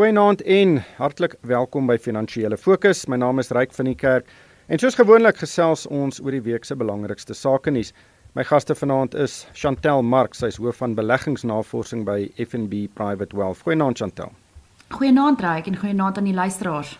Goeienaand 0.00 0.40
en 0.42 0.78
hartlik 0.96 1.34
welkom 1.44 1.84
by 1.90 1.98
Finansiële 2.00 2.56
Fokus. 2.56 3.02
My 3.04 3.18
naam 3.20 3.36
is 3.42 3.50
Ryk 3.52 3.74
van 3.76 3.90
die 3.90 3.98
Kerk 4.00 4.30
en 4.72 4.80
soos 4.80 4.96
gewoonlik 4.96 5.36
gesels 5.42 5.82
ons 5.92 6.22
oor 6.24 6.32
die 6.32 6.40
week 6.46 6.64
se 6.64 6.72
belangrikste 6.72 7.36
sake 7.36 7.68
nuus. 7.68 7.90
My 8.32 8.46
gaste 8.48 8.72
vanaand 8.72 9.12
is 9.26 9.42
Chantel 9.52 10.00
Mark, 10.00 10.32
sy 10.38 10.48
is 10.48 10.56
hoof 10.56 10.80
van 10.80 10.96
beleggingsnavorsing 10.96 12.08
by 12.08 12.16
FNB 12.40 12.86
Private 12.96 13.36
Wealth. 13.36 13.60
Goeienaand 13.68 14.00
Chantel. 14.00 14.32
Goeienaand 14.96 15.44
Ryk 15.44 15.68
en 15.68 15.76
goeienaand 15.84 16.16
aan 16.16 16.32
die 16.32 16.36
luisteraars. 16.40 16.96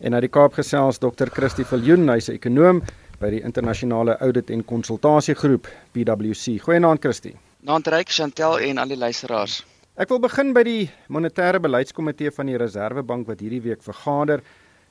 En 0.00 0.18
uit 0.18 0.26
die 0.26 0.34
Kaap 0.34 0.58
gesels 0.58 0.98
Dr. 0.98 1.30
Christie 1.30 1.64
Viljoen, 1.64 2.10
hy's 2.10 2.32
'n 2.34 2.40
ekonom 2.42 2.82
by 3.20 3.30
die 3.30 3.44
internasionale 3.46 4.18
audit 4.18 4.50
en 4.50 4.64
konsultasiegroep 4.64 5.70
PwC. 5.92 6.58
Goeienaand 6.58 6.98
Christie. 6.98 7.36
Naand 7.60 7.86
Ryk, 7.86 8.08
Chantel 8.08 8.58
en 8.58 8.78
al 8.78 8.88
die 8.88 8.98
luisteraars. 8.98 9.62
Ek 9.98 10.06
wil 10.06 10.20
begin 10.22 10.52
by 10.54 10.62
die 10.62 10.82
monetêre 11.10 11.58
beleidskomitee 11.58 12.30
van 12.30 12.46
die 12.46 12.58
Reserwebank 12.60 13.26
wat 13.26 13.40
hierdie 13.42 13.62
week 13.64 13.80
vergader 13.82 14.38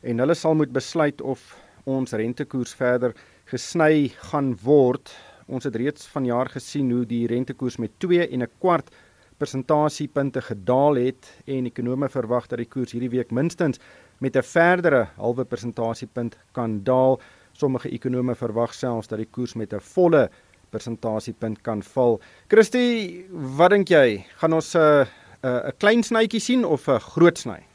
en 0.04 0.20
hulle 0.20 0.36
sal 0.36 0.58
moet 0.60 0.74
besluit 0.76 1.22
of 1.24 1.40
ons 1.88 2.12
rentekoers 2.12 2.74
verder 2.76 3.16
gesny 3.48 4.10
gaan 4.28 4.50
word. 4.60 5.08
Ons 5.48 5.64
het 5.70 5.78
reeds 5.80 6.04
vanjaar 6.12 6.52
gesien 6.52 6.92
hoe 6.92 7.06
die 7.08 7.22
rentekoers 7.32 7.80
met 7.80 7.96
2 8.04 8.28
en 8.28 8.44
'n 8.44 8.52
kwart 8.60 8.92
persentasiepunte 9.40 10.42
gedaal 10.42 11.00
het 11.00 11.32
en 11.48 11.72
ekonome 11.72 12.10
verwag 12.10 12.48
dat 12.52 12.60
die 12.60 12.68
koers 12.68 12.92
hierdie 12.92 13.16
week 13.16 13.32
minstens 13.32 13.80
met 14.20 14.36
'n 14.36 14.44
verdere 14.44 15.08
halwe 15.16 15.46
persentasiepunt 15.46 16.36
kan 16.52 16.84
daal. 16.84 17.22
Sommige 17.54 17.90
ekonome 17.90 18.36
verwag 18.36 18.74
selfs 18.74 19.08
dat 19.08 19.20
die 19.20 19.32
koers 19.32 19.56
met 19.56 19.74
'n 19.74 19.80
volle 19.80 20.30
persentasiepunt 20.72 21.62
kan 21.62 21.82
val. 21.94 22.20
Christie, 22.48 23.26
wat 23.30 23.72
dink 23.72 23.90
jy? 23.90 24.26
Gaan 24.42 24.54
ons 24.54 24.76
'n 24.76 24.80
uh, 24.80 25.06
'n 25.44 25.48
uh, 25.48 25.72
klein 25.78 26.04
snytjie 26.04 26.42
sien 26.42 26.66
of 26.66 26.88
'n 26.88 26.96
uh, 26.96 27.00
groot 27.00 27.38
sny? 27.38 27.69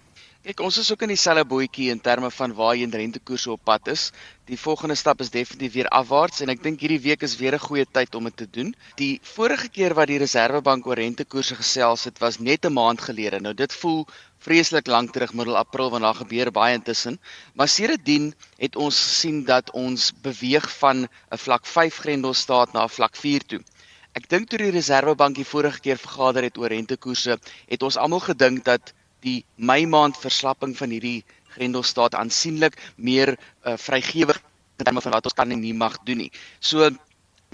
Kyk, 0.45 0.59
ons 0.61 0.77
is 0.77 0.91
ook 0.93 1.01
in 1.07 1.09
dieselfde 1.09 1.43
bootjie 1.49 1.87
in 1.89 2.01
terme 2.05 2.29
van 2.39 2.53
waar 2.53 2.77
in 2.77 2.91
rentekoerse 2.93 3.49
op 3.55 3.63
pad 3.65 3.87
is. 3.89 4.03
Die 4.45 4.59
volgende 4.61 4.95
stap 5.01 5.23
is 5.25 5.31
definitief 5.33 5.73
weer 5.73 5.87
afwaarts 5.99 6.43
en 6.45 6.51
ek 6.53 6.61
dink 6.67 6.83
hierdie 6.85 6.99
week 7.01 7.23
is 7.25 7.37
weer 7.41 7.55
'n 7.57 7.63
goeie 7.63 7.87
tyd 7.99 8.19
om 8.19 8.29
dit 8.29 8.37
te 8.43 8.49
doen. 8.57 8.75
Die 9.01 9.21
vorige 9.25 9.71
keer 9.73 9.95
wat 9.97 10.11
die 10.11 10.19
Reserwebank 10.21 10.85
oor 10.87 11.01
rentekoerse 11.01 11.57
gesels 11.57 12.05
het, 12.05 12.21
was 12.21 12.37
net 12.39 12.67
'n 12.69 12.77
maand 12.77 13.01
gelede. 13.01 13.41
Nou 13.41 13.55
dit 13.55 13.73
voel 13.73 14.05
vreeslik 14.39 14.87
lank 14.87 15.13
terug 15.13 15.33
middel 15.33 15.57
April 15.57 15.89
want 15.91 16.05
daar 16.05 16.21
gebeur 16.21 16.51
baie 16.53 16.75
intussen. 16.77 17.19
Maar 17.55 17.69
sedertdien 17.69 18.35
het 18.59 18.77
ons 18.77 19.01
gesien 19.01 19.45
dat 19.45 19.71
ons 19.71 20.13
beweeg 20.21 20.69
van 20.79 21.09
'n 21.09 21.39
vlak 21.47 21.65
5 21.67 21.97
grendelstaat 22.05 22.73
na 22.73 22.85
'n 22.85 22.97
vlak 22.99 23.17
4 23.17 23.41
toe. 23.47 23.63
Ek 24.13 24.29
dink 24.29 24.49
toe 24.49 24.59
die 24.59 24.71
Reserwebank 24.71 25.37
die 25.37 25.53
vorige 25.55 25.81
keer 25.81 25.97
vergader 25.97 26.43
het 26.43 26.59
oor 26.59 26.69
rentekoerse, 26.69 27.39
het 27.67 27.83
ons 27.83 27.97
almal 27.97 28.21
gedink 28.21 28.65
dat 28.65 28.93
die 29.25 29.45
Mei 29.57 29.85
maand 29.91 30.19
verslapping 30.21 30.77
van 30.79 30.93
hierdie 30.95 31.25
grendelstaat 31.55 32.17
aansienlik 32.19 32.77
meer 32.97 33.35
uh, 33.35 33.77
vrygewig 33.81 34.41
in 34.79 34.87
terme 34.87 35.03
van 35.05 35.15
wat 35.15 35.29
ons 35.31 35.37
kan 35.39 35.55
en 35.55 35.63
nie 35.63 35.75
mag 35.75 35.97
doen 36.09 36.25
nie. 36.25 36.31
So 36.61 36.91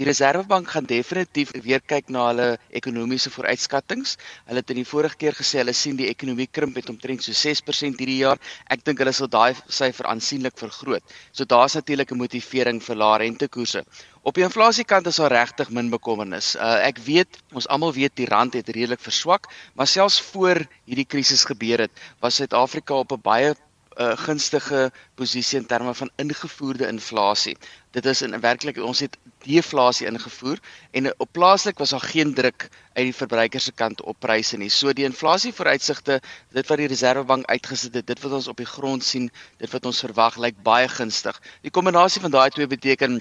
Die 0.01 0.07
Reserwebank 0.07 0.71
gaan 0.73 0.87
definitief 0.89 1.51
weer 1.61 1.81
kyk 1.91 2.07
na 2.09 2.23
hulle 2.31 2.45
ekonomiese 2.79 3.29
vooruitskattinge. 3.29 4.15
Hulle 4.47 4.63
het 4.63 4.73
in 4.73 4.79
die 4.79 4.85
vorige 4.91 5.19
keer 5.21 5.37
gesê 5.37 5.59
hulle 5.61 5.75
sien 5.77 5.99
die 5.99 6.07
ekonomie 6.09 6.47
krimp 6.49 6.79
met 6.79 6.89
omtrent 6.89 7.21
so 7.21 7.35
6% 7.37 8.01
hierdie 8.01 8.17
jaar. 8.23 8.41
Ek 8.73 8.81
dink 8.81 9.03
hulle 9.03 9.13
sal 9.13 9.29
daai 9.29 9.53
syfer 9.69 10.09
aansienlik 10.09 10.57
vergroot. 10.57 11.05
So 11.37 11.45
daar's 11.45 11.77
natuurlik 11.77 12.15
'n 12.15 12.21
motivering 12.23 12.81
vir 12.81 12.97
lae 12.97 13.21
rentekoerse. 13.27 13.85
Op 14.25 14.33
die 14.33 14.47
inflasiekant 14.49 15.05
is 15.05 15.21
daar 15.21 15.37
regtig 15.37 15.69
min 15.69 15.93
bekommernis. 15.93 16.55
Uh, 16.55 16.81
ek 16.89 16.97
weet 17.05 17.37
ons 17.53 17.67
almal 17.67 17.93
weet 17.93 18.15
die 18.15 18.31
rand 18.33 18.57
het 18.57 18.73
redelik 18.73 19.05
verswak, 19.05 19.53
maar 19.75 19.87
selfs 19.87 20.21
voor 20.33 20.65
hierdie 20.89 21.05
krisis 21.05 21.45
gebeur 21.45 21.85
het, 21.85 21.91
was 22.19 22.41
Suid-Afrika 22.41 22.93
op 23.05 23.11
'n 23.13 23.21
baie 23.21 23.53
'n 23.91 24.03
uh, 24.03 24.17
gunstige 24.17 24.91
posisie 25.15 25.59
in 25.59 25.65
terme 25.65 25.93
van 25.93 26.09
ingevoerde 26.15 26.87
inflasie. 26.87 27.57
Dit 27.91 28.05
is 28.05 28.21
in 28.21 28.39
werklik 28.39 28.77
ons 28.77 28.99
het 28.99 29.17
deflasie 29.43 30.07
ingevoer 30.07 30.59
en 30.91 31.19
op 31.19 31.31
plaaslik 31.31 31.77
was 31.77 31.89
daar 31.89 32.07
geen 32.13 32.33
druk 32.33 32.69
uit 32.93 33.05
die 33.05 33.15
verbruiker 33.15 33.59
se 33.59 33.71
kant 33.71 34.01
op 34.01 34.19
pryse 34.19 34.57
nie. 34.57 34.69
So 34.69 34.93
die 34.93 35.03
inflasie 35.03 35.53
vooruitsigte, 35.53 36.21
dit 36.51 36.67
wat 36.67 36.77
die 36.77 36.87
Reserwebank 36.87 37.45
uitgesit 37.45 37.93
het, 37.93 38.07
dit 38.07 38.21
wat 38.21 38.31
ons 38.31 38.47
op 38.47 38.57
die 38.57 38.65
grond 38.65 39.03
sien, 39.03 39.31
dit 39.57 39.71
wat 39.71 39.85
ons 39.85 39.99
verwag, 39.99 40.37
lyk 40.37 40.63
baie 40.63 40.87
gunstig. 40.87 41.41
Die 41.61 41.71
kombinasie 41.71 42.21
van 42.21 42.31
daai 42.31 42.49
twee 42.49 42.67
beteken 42.67 43.19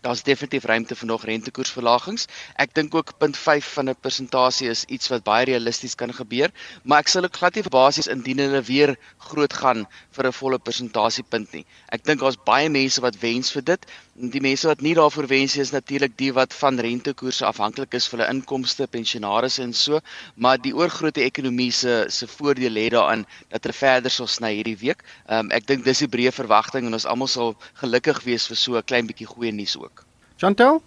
daar's 0.00 0.22
definitief 0.22 0.64
ruimte 0.64 0.96
vir 0.96 1.06
nog 1.06 1.24
rentekoersverlagings. 1.28 2.26
Ek 2.56 2.74
dink 2.74 2.94
ook 2.94 3.12
0.5 3.20 3.72
van 3.76 3.88
'n 3.90 3.96
persentasie 4.00 4.68
is 4.68 4.84
iets 4.84 5.08
wat 5.08 5.24
baie 5.24 5.44
realisties 5.44 5.94
kan 5.94 6.12
gebeur, 6.14 6.50
maar 6.84 7.00
ek 7.00 7.08
sal 7.08 7.24
ook 7.24 7.36
glad 7.36 7.54
nie 7.54 7.62
basies 7.62 8.06
indien 8.06 8.38
hulle 8.38 8.62
weer 8.62 8.96
groot 9.18 9.52
gaan 9.52 9.86
vir 10.16 10.26
'n 10.26 10.32
volle 10.32 10.58
persentasiepunt 10.58 11.52
nie. 11.52 11.66
Ek 11.92 12.04
dink 12.04 12.20
daar's 12.20 12.40
baie 12.44 12.68
mense 12.68 13.00
wat 13.00 13.18
wens 13.20 13.52
vir 13.52 13.62
dit. 13.62 13.86
Die 14.14 14.40
mense 14.40 14.68
wat 14.68 14.80
nie 14.80 14.94
daarvoor 14.94 15.26
wens 15.26 15.56
is 15.56 15.72
natuurlik 15.72 16.16
die 16.16 16.32
wat 16.32 16.54
van 16.54 16.78
rentekoerse 16.78 17.46
afhanklik 17.46 17.94
is 17.94 18.08
vir 18.08 18.18
hulle 18.18 18.30
inkomste, 18.32 18.86
pensionaarsse 18.86 19.62
en 19.62 19.72
so, 19.72 20.00
maar 20.36 20.58
die 20.58 20.74
oorgrootste 20.74 21.24
ekonomie 21.24 21.70
se 21.72 22.06
se 22.08 22.26
voordeel 22.26 22.72
lê 22.72 22.88
daarin 22.88 23.26
dat 23.48 23.62
hulle 23.62 23.72
verder 23.72 24.10
sal 24.10 24.26
sny 24.26 24.54
hierdie 24.54 24.78
week. 24.80 25.04
Um, 25.28 25.50
ek 25.50 25.66
dink 25.66 25.84
dis 25.84 25.98
die 25.98 26.08
breë 26.08 26.32
verwagting 26.32 26.86
en 26.86 26.94
ons 26.94 27.06
almal 27.06 27.28
sal 27.28 27.56
gelukkig 27.82 28.24
wees 28.24 28.46
vir 28.46 28.56
so 28.56 28.76
'n 28.76 28.82
klein 28.82 29.06
bietjie 29.06 29.26
goeie 29.26 29.52
nuus 29.52 29.76
ook. 29.76 29.99
Chantel? 30.40 30.80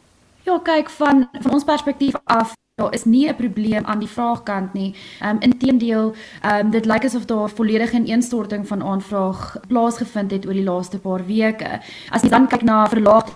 Ja, 0.44 0.60
kyk 0.60 0.90
van 0.90 1.28
van 1.42 1.52
ons 1.54 1.64
perspektief 1.64 2.16
af 2.24 2.56
Daar 2.76 2.94
is 2.94 3.04
nie 3.06 3.30
'n 3.30 3.36
probleem 3.36 3.86
aan 3.86 4.00
die 4.00 4.10
vraagkant 4.10 4.74
nie. 4.74 4.96
Ehm 5.20 5.36
um, 5.36 5.42
inteendeel, 5.42 6.14
ehm 6.42 6.66
um, 6.66 6.72
dit 6.72 6.86
lyk 6.86 7.06
asof 7.06 7.26
daar 7.26 7.50
volledige 7.50 7.96
ineenstorting 7.96 8.68
van 8.68 8.84
aanvraag 8.84 9.58
plaasgevind 9.68 10.32
het 10.32 10.46
oor 10.46 10.54
die 10.54 10.64
laaste 10.64 11.00
paar 11.00 11.26
weke. 11.26 11.82
As 12.10 12.22
jy 12.22 12.30
dan 12.30 12.48
kyk 12.48 12.64
na 12.64 12.88
verlaagde 12.88 13.32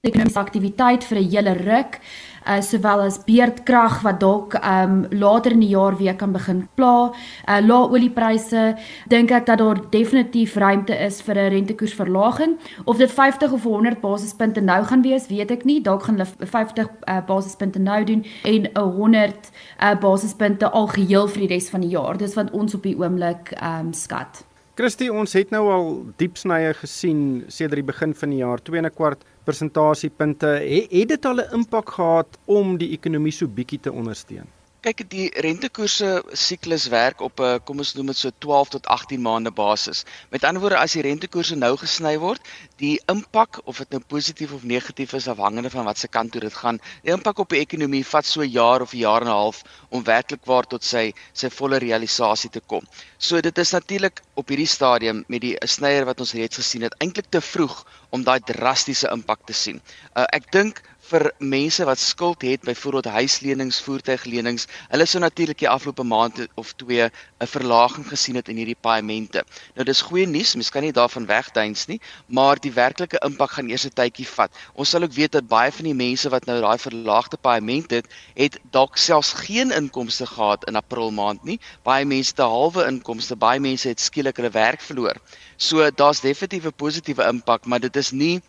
ekonomiese 0.00 0.38
aktiwiteit 0.38 1.04
vir 1.04 1.18
'n 1.18 1.30
hele 1.30 1.52
ruk, 1.52 2.00
uh, 2.46 2.60
sowel 2.60 3.00
as 3.06 3.18
beerdkrag 3.24 4.02
wat 4.02 4.20
dalk 4.20 4.54
um 4.60 5.06
later 5.10 5.52
in 5.52 5.62
die 5.64 5.72
jaar 5.72 5.96
weer 5.96 6.16
kan 6.16 6.32
begin 6.32 6.68
pla. 6.74 7.12
Uh 7.48 7.60
lae 7.62 7.88
oliepryse, 7.94 8.76
dink 9.08 9.30
ek 9.30 9.46
dat 9.46 9.58
daar 9.58 9.80
definitief 9.90 10.56
ruimte 10.56 10.96
is 10.96 11.22
vir 11.22 11.36
'n 11.36 11.52
rentekoersverlaging. 11.56 12.56
Of 12.84 12.96
dit 12.96 13.10
50 13.10 13.52
of 13.52 13.62
100 13.62 14.00
basispunte 14.00 14.60
nou 14.60 14.84
gaan 14.84 15.02
wees, 15.02 15.26
weet 15.28 15.50
ek 15.50 15.64
nie. 15.64 15.80
Dalk 15.80 16.02
gaan 16.02 16.18
hulle 16.18 16.46
50 16.46 16.88
uh, 17.08 17.20
basispunte 17.26 17.78
nou 17.78 18.04
doen 18.04 18.24
en 18.44 18.62
'n 18.62 18.78
100 18.78 19.50
uh, 19.80 19.94
basispunte 20.00 20.70
algeheel 20.70 21.28
vir 21.28 21.46
die 21.46 21.54
res 21.54 21.70
van 21.70 21.80
die 21.80 21.90
jaar. 21.90 22.16
Dis 22.16 22.34
wat 22.34 22.50
ons 22.50 22.74
op 22.74 22.82
die 22.82 22.96
oomblik 22.96 23.54
um 23.62 23.92
skat. 23.92 24.51
Christie, 24.72 25.10
ons 25.12 25.34
het 25.36 25.50
nou 25.52 25.66
al 25.68 25.90
diep 26.16 26.38
snye 26.40 26.70
gesien 26.78 27.42
sedert 27.52 27.82
die 27.82 27.90
begin 27.90 28.14
van 28.16 28.30
die 28.32 28.38
jaar, 28.40 28.60
2 28.64 28.78
en 28.80 28.86
'n 28.88 28.94
kwart 28.94 29.26
persentasiepunte. 29.44 30.46
Het, 30.46 30.88
het 30.92 31.08
dit 31.08 31.24
al 31.28 31.44
'n 31.44 31.52
impak 31.60 31.90
gehad 31.90 32.38
om 32.46 32.78
die 32.78 32.92
ekonomie 32.96 33.32
so 33.32 33.46
bietjie 33.46 33.80
te 33.80 33.92
ondersteun? 33.92 34.48
Kyk, 34.82 35.04
die 35.12 35.28
rentekoerse 35.44 36.08
siklus 36.34 36.88
werk 36.90 37.20
op 37.22 37.40
'n 37.40 37.60
kom 37.66 37.78
ons 37.82 37.92
noem 37.94 38.08
dit 38.10 38.18
so 38.18 38.30
12 38.44 38.70
tot 38.74 38.86
18 38.94 39.20
maande 39.22 39.52
basis. 39.54 40.02
Met 40.30 40.42
ander 40.44 40.60
woorde, 40.62 40.78
as 40.78 40.96
die 40.96 41.04
rentekoerse 41.06 41.54
nou 41.54 41.76
gesny 41.76 42.18
word, 42.18 42.42
die 42.82 42.98
impak 43.06 43.60
of 43.64 43.78
dit 43.78 43.94
nou 43.94 44.00
positief 44.14 44.52
of 44.52 44.64
negatief 44.64 45.12
is 45.12 45.28
afhangende 45.28 45.70
van 45.70 45.84
wat 45.84 45.98
se 45.98 46.08
kant 46.08 46.32
toe 46.32 46.40
dit 46.40 46.54
gaan, 46.54 46.80
die 47.04 47.14
impak 47.14 47.38
op 47.38 47.54
die 47.54 47.60
ekonomie 47.62 48.02
vat 48.04 48.26
so 48.26 48.42
'n 48.42 48.50
jaar 48.50 48.82
of 48.82 48.92
'n 48.92 48.98
jaar 48.98 49.22
en 49.22 49.28
'n 49.28 49.38
half 49.38 49.62
om 49.90 50.02
werklik 50.02 50.44
waar 50.50 50.66
tot 50.66 50.82
sy 50.82 51.14
sy 51.32 51.48
volle 51.48 51.78
realisasie 51.78 52.50
te 52.50 52.60
kom. 52.66 52.82
So 53.18 53.40
dit 53.40 53.58
is 53.58 53.70
natuurlik 53.70 54.20
op 54.34 54.48
hierdie 54.48 54.66
stadium 54.66 55.24
met 55.28 55.40
die 55.40 55.56
snyer 55.62 56.04
wat 56.04 56.20
ons 56.20 56.32
reeds 56.32 56.56
gesien 56.56 56.82
het, 56.82 56.94
eintlik 56.98 57.30
te 57.30 57.40
vroeg 57.40 57.84
om 58.12 58.24
daai 58.24 58.40
drastiese 58.52 59.10
impak 59.12 59.46
te 59.48 59.56
sien. 59.56 59.80
Uh, 60.12 60.26
ek 60.36 60.50
dink 60.52 60.82
vir 61.12 61.24
mense 61.42 61.84
wat 61.84 62.00
skuld 62.00 62.44
het, 62.46 62.62
byvoorbeeld 62.64 63.08
huislenings, 63.12 63.80
voertuiglenings, 63.84 64.68
hulle 64.92 65.06
sou 65.10 65.20
natuurlik 65.20 65.58
die 65.60 65.68
afgelope 65.68 66.04
maand 66.06 66.38
of 66.60 66.70
twee 66.80 67.08
'n 67.08 67.48
verlaging 67.54 68.06
gesien 68.08 68.38
het 68.38 68.48
in 68.48 68.56
hierdie 68.60 68.78
paemente. 68.86 69.42
Nou 69.76 69.84
dis 69.84 70.00
goeie 70.08 70.26
nuus, 70.26 70.54
mens 70.54 70.70
kan 70.70 70.82
nie 70.82 70.92
daarvan 70.92 71.26
wegduins 71.26 71.86
nie, 71.86 72.00
maar 72.28 72.56
die 72.56 72.72
werklike 72.72 73.18
impak 73.26 73.50
gaan 73.50 73.68
eers 73.68 73.86
'n 73.86 73.96
tydjie 73.98 74.26
vat. 74.26 74.50
Ons 74.74 74.90
sal 74.90 75.02
ook 75.02 75.12
weet 75.12 75.32
dat 75.32 75.48
baie 75.48 75.72
van 75.72 75.84
die 75.84 75.94
mense 75.94 76.30
wat 76.30 76.46
nou 76.46 76.60
daai 76.60 76.78
verlaagde 76.78 77.36
paement 77.36 77.90
het, 77.90 78.06
het 78.34 78.58
dalk 78.70 78.96
selfs 78.96 79.32
geen 79.32 79.72
inkomste 79.72 80.26
gehad 80.26 80.64
in 80.68 80.76
April 80.76 81.10
maand 81.10 81.44
nie. 81.44 81.58
Baie 81.82 82.04
mense 82.04 82.30
het 82.30 82.40
'n 82.40 82.48
halwe 82.56 82.86
inkomste, 82.86 83.36
baie 83.36 83.60
mense 83.60 83.88
het 83.88 84.00
skielik 84.00 84.36
hulle 84.36 84.50
werk 84.50 84.80
verloor. 84.80 85.16
So 85.62 85.90
daar's 86.00 86.20
definitief 86.20 86.64
'n 86.66 86.80
positiewe 86.82 87.24
impak, 87.32 87.66
maar 87.66 87.80
dit 87.80 87.96
is 87.96 88.10
nie 88.10 88.42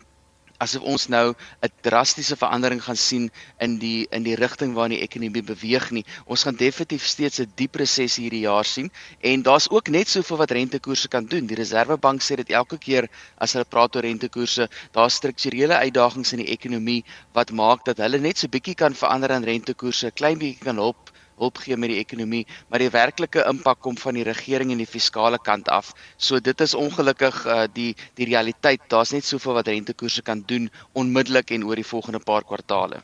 asof 0.64 0.82
ons 0.92 1.04
nou 1.08 1.34
'n 1.66 1.70
drastiese 1.86 2.36
verandering 2.40 2.82
gaan 2.82 2.96
sien 2.96 3.30
in 3.66 3.78
die 3.78 4.06
in 4.16 4.22
die 4.28 4.34
rigting 4.40 4.74
waarin 4.74 4.96
die 4.96 5.06
ekonomie 5.06 5.42
beweeg 5.52 5.90
nie. 5.90 6.04
Ons 6.26 6.42
gaan 6.46 6.56
definitief 6.56 7.06
steeds 7.06 7.40
'n 7.40 7.52
diep 7.60 7.74
resessie 7.82 8.24
hierdie 8.24 8.46
jaar 8.46 8.64
sien 8.64 8.90
en 9.20 9.42
daar's 9.42 9.70
ook 9.70 9.88
net 9.88 10.08
soveel 10.08 10.42
wat 10.42 10.56
rentekoerse 10.58 11.08
kan 11.08 11.26
doen. 11.26 11.46
Die 11.46 11.60
Reserwebank 11.62 12.22
sê 12.22 12.36
dit 12.36 12.50
elke 12.50 12.78
keer 12.78 13.08
as 13.38 13.52
hulle 13.52 13.64
praat 13.64 13.96
oor 13.96 14.02
rentekoerse, 14.02 14.68
daar's 14.92 15.14
strukturele 15.14 15.76
uitdagings 15.86 16.32
in 16.32 16.42
die 16.42 16.52
ekonomie 16.56 17.04
wat 17.32 17.50
maak 17.50 17.84
dat 17.84 17.98
hulle 17.98 18.18
net 18.18 18.38
so 18.38 18.48
bietjie 18.48 18.74
kan 18.74 18.94
verander 18.94 19.30
aan 19.30 19.44
rentekoerse, 19.44 20.10
klein 20.10 20.38
bietjie 20.38 20.64
kan 20.64 20.76
help 20.76 21.13
hulp 21.40 21.58
gee 21.62 21.76
met 21.76 21.92
die 21.92 22.00
ekonomie, 22.00 22.44
maar 22.68 22.82
die 22.82 22.90
werklike 22.92 23.44
impak 23.48 23.80
kom 23.84 23.96
van 24.00 24.18
die 24.18 24.26
regering 24.26 24.72
en 24.72 24.82
die 24.82 24.88
fiskale 24.88 25.38
kant 25.38 25.68
af. 25.72 25.92
So 26.16 26.40
dit 26.40 26.60
is 26.60 26.74
ongelukkig 26.74 27.40
uh, 27.46 27.64
die 27.72 27.94
die 28.18 28.28
realiteit. 28.30 28.84
Daar's 28.88 29.12
net 29.12 29.24
soveel 29.24 29.58
wat 29.60 29.68
rentekoerse 29.68 30.22
kan 30.22 30.44
doen 30.46 30.70
onmiddellik 30.92 31.50
en 31.50 31.66
oor 31.66 31.80
die 31.80 31.86
volgende 31.86 32.20
paar 32.20 32.44
kwartale. 32.46 33.02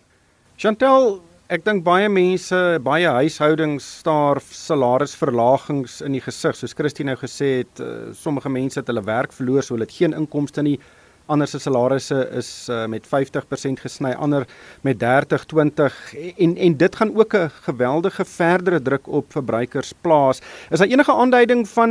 Chantel, 0.60 1.20
ek 1.50 1.64
dink 1.66 1.84
baie 1.84 2.08
mense, 2.12 2.56
baie 2.84 3.10
huishoudings 3.20 3.86
staar 4.00 4.38
salarisverlagings 4.44 6.00
in 6.06 6.14
die 6.14 6.22
gesig. 6.22 6.56
Soos 6.56 6.76
Christine 6.78 7.14
nou 7.14 7.20
gesê 7.20 7.60
het, 7.62 7.82
uh, 7.82 8.12
sommige 8.14 8.52
mense 8.52 8.80
het 8.80 8.90
hulle 8.92 9.04
werk 9.06 9.34
verloor, 9.34 9.64
so 9.64 9.74
hulle 9.74 9.88
het 9.88 9.96
geen 9.96 10.14
inkomste 10.16 10.62
nie 10.62 10.78
ander 11.30 11.48
se 11.48 11.58
salarisse 11.62 12.18
is 12.36 12.50
uh, 12.70 12.84
met 12.90 13.06
50% 13.06 13.80
gesny, 13.84 14.12
ander 14.12 14.46
met 14.86 14.98
30, 14.98 15.44
20 15.44 16.14
en 16.36 16.56
en 16.56 16.76
dit 16.76 16.96
gaan 16.96 17.16
ook 17.16 17.34
'n 17.34 17.50
geweldige 17.62 18.24
verdere 18.24 18.82
druk 18.82 19.06
op 19.06 19.32
verbruikers 19.32 19.92
plaas. 20.00 20.40
Is 20.70 20.78
daar 20.78 20.88
enige 20.88 21.12
aanduiding 21.12 21.68
van 21.68 21.90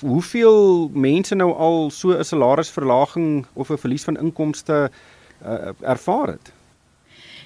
hoeveel 0.00 0.90
mense 0.92 1.34
nou 1.34 1.52
al 1.52 1.90
so 1.90 2.18
'n 2.18 2.24
salarisverlaging 2.24 3.46
of 3.52 3.70
'n 3.70 3.78
verlies 3.78 4.04
van 4.04 4.18
inkomste 4.18 4.90
uh, 5.42 5.68
ervaar 5.80 6.26
het? 6.26 6.52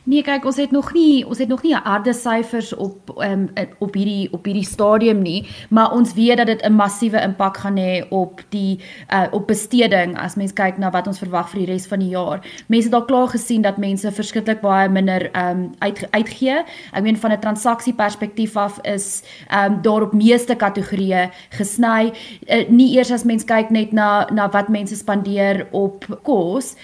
Nee, 0.06 0.22
kyk, 0.22 0.44
ons 0.46 0.58
het 0.62 0.70
nog 0.70 0.92
nie 0.94 1.24
ons 1.26 1.40
het 1.42 1.48
nog 1.50 1.64
nie 1.66 1.72
harde 1.74 2.12
syfers 2.14 2.68
op 2.78 3.10
um, 3.26 3.48
op 3.82 3.94
hierdie 3.98 4.28
op 4.30 4.44
hierdie 4.46 4.66
stadium 4.66 5.18
nie, 5.24 5.40
maar 5.74 5.96
ons 5.96 6.12
weet 6.14 6.38
dat 6.38 6.46
dit 6.46 6.62
'n 6.62 6.76
massiewe 6.78 7.18
impak 7.18 7.56
gaan 7.56 7.76
hê 7.76 8.06
op 8.14 8.40
die 8.54 8.78
uh, 9.10 9.26
op 9.32 9.46
besteding 9.46 10.14
as 10.18 10.36
mens 10.36 10.52
kyk 10.52 10.78
na 10.78 10.90
wat 10.90 11.06
ons 11.06 11.18
verwag 11.18 11.50
vir 11.50 11.58
die 11.58 11.72
res 11.72 11.86
van 11.86 11.98
die 11.98 12.14
jaar. 12.14 12.38
Mense 12.68 12.86
het 12.86 12.94
al 12.94 13.04
klaar 13.04 13.28
gesien 13.28 13.62
dat 13.62 13.78
mense 13.78 14.12
verskriklik 14.12 14.60
baie 14.60 14.88
minder 14.88 15.30
um, 15.34 15.74
uit 15.78 16.06
uitgee. 16.10 16.62
Ek 16.92 17.02
meen 17.02 17.16
van 17.16 17.32
'n 17.32 17.40
transaksie 17.40 17.94
perspektief 17.94 18.56
af 18.56 18.78
is 18.82 19.22
um, 19.50 19.82
daar 19.82 20.02
op 20.02 20.12
meeste 20.12 20.54
kategorieë 20.54 21.30
gesny. 21.50 22.12
Uh, 22.46 22.68
nie 22.68 22.94
eers 22.94 23.10
as 23.10 23.24
mens 23.24 23.44
kyk 23.44 23.70
net 23.70 23.92
na 23.92 24.30
na 24.30 24.48
wat 24.50 24.68
mense 24.68 24.96
spandeer 24.96 25.66
op 25.72 26.06
kos 26.22 26.76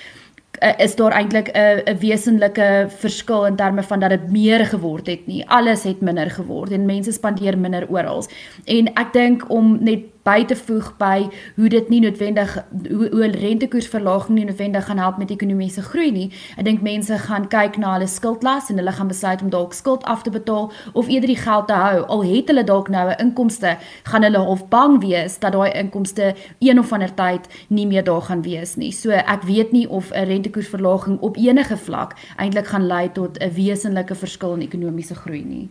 uh, 0.61 0.73
is 0.79 0.97
daar 0.97 1.13
eintlik 1.13 1.49
'n 1.53 1.83
'n 1.85 1.99
wesenlike 1.99 2.87
verskil 2.89 3.47
in 3.47 3.57
terme 3.57 3.83
van 3.83 4.01
dat 4.01 4.11
dit 4.11 4.31
meer 4.31 4.67
geword 4.67 5.07
het 5.07 5.27
nie. 5.27 5.49
Alles 5.49 5.83
het 5.83 6.01
minder 6.01 6.31
geword 6.31 6.71
en 6.71 6.87
mense 6.87 7.13
spandeer 7.13 7.59
minder 7.59 7.89
oral. 7.89 8.25
En 8.65 8.95
ek 8.95 9.13
dink 9.13 9.51
om 9.51 9.79
net 9.81 10.12
by 10.23 10.45
te 10.45 10.57
voeg 10.57 10.93
by 10.99 11.29
hoe 11.57 11.69
dit 11.69 11.89
nie 11.91 12.01
noodwendig 12.01 12.55
hoe, 12.89 13.09
hoe 13.11 13.31
rentekoersverlaging 13.35 14.39
nie 14.39 14.45
noodwendig 14.47 14.87
gaan 14.87 14.99
help 15.03 15.19
met 15.19 15.31
ekonomiese 15.35 15.83
groei 15.83 16.11
nie. 16.15 16.29
Ek 16.57 16.65
dink 16.65 16.83
mense 16.83 17.19
gaan 17.27 17.49
kyk 17.51 17.79
na 17.83 17.97
hulle 17.97 18.09
skuldlas 18.11 18.71
en 18.71 18.79
hulle 18.79 18.95
gaan 18.95 19.11
besluit 19.11 19.43
om 19.43 19.51
dalk 19.51 19.75
skuld 19.75 20.05
af 20.05 20.23
te 20.23 20.31
betaal 20.31 20.71
of 20.93 21.09
eerder 21.09 21.33
die 21.33 21.41
geld 21.43 21.67
te 21.67 21.79
hou. 21.79 22.05
Al 22.17 22.25
het 22.31 22.53
hulle 22.53 22.65
dalk 22.65 22.89
nou 22.89 23.09
'n 23.11 23.19
inkomste, 23.19 23.77
gaan 24.05 24.23
hulle 24.23 24.41
of 24.41 24.69
bang 24.69 25.01
wees 25.01 25.39
dat 25.39 25.53
daai 25.53 25.73
inkomste 25.73 26.35
een 26.59 26.79
of 26.79 26.93
ander 26.93 27.15
tyd 27.15 27.49
nie 27.69 27.87
meer 27.87 28.05
daar 28.05 28.23
gaan 28.23 28.43
wees 28.43 28.77
nie. 28.77 28.93
So 28.93 29.11
ek 29.11 29.43
weet 29.43 29.73
nie 29.73 29.89
of 29.89 30.11
'n 30.11 30.27
rentekoersverlaging 30.27 31.21
op 31.21 31.37
enige 31.37 31.77
vlak 31.77 32.15
eintlik 32.37 32.67
gaan 32.67 32.87
lei 32.87 33.13
tot 33.13 33.39
'n 33.39 33.55
wesenlike 33.55 34.15
verskil 34.15 34.55
in 34.55 34.63
ekonomiese 34.63 35.15
groei 35.15 35.45
nie. 35.45 35.69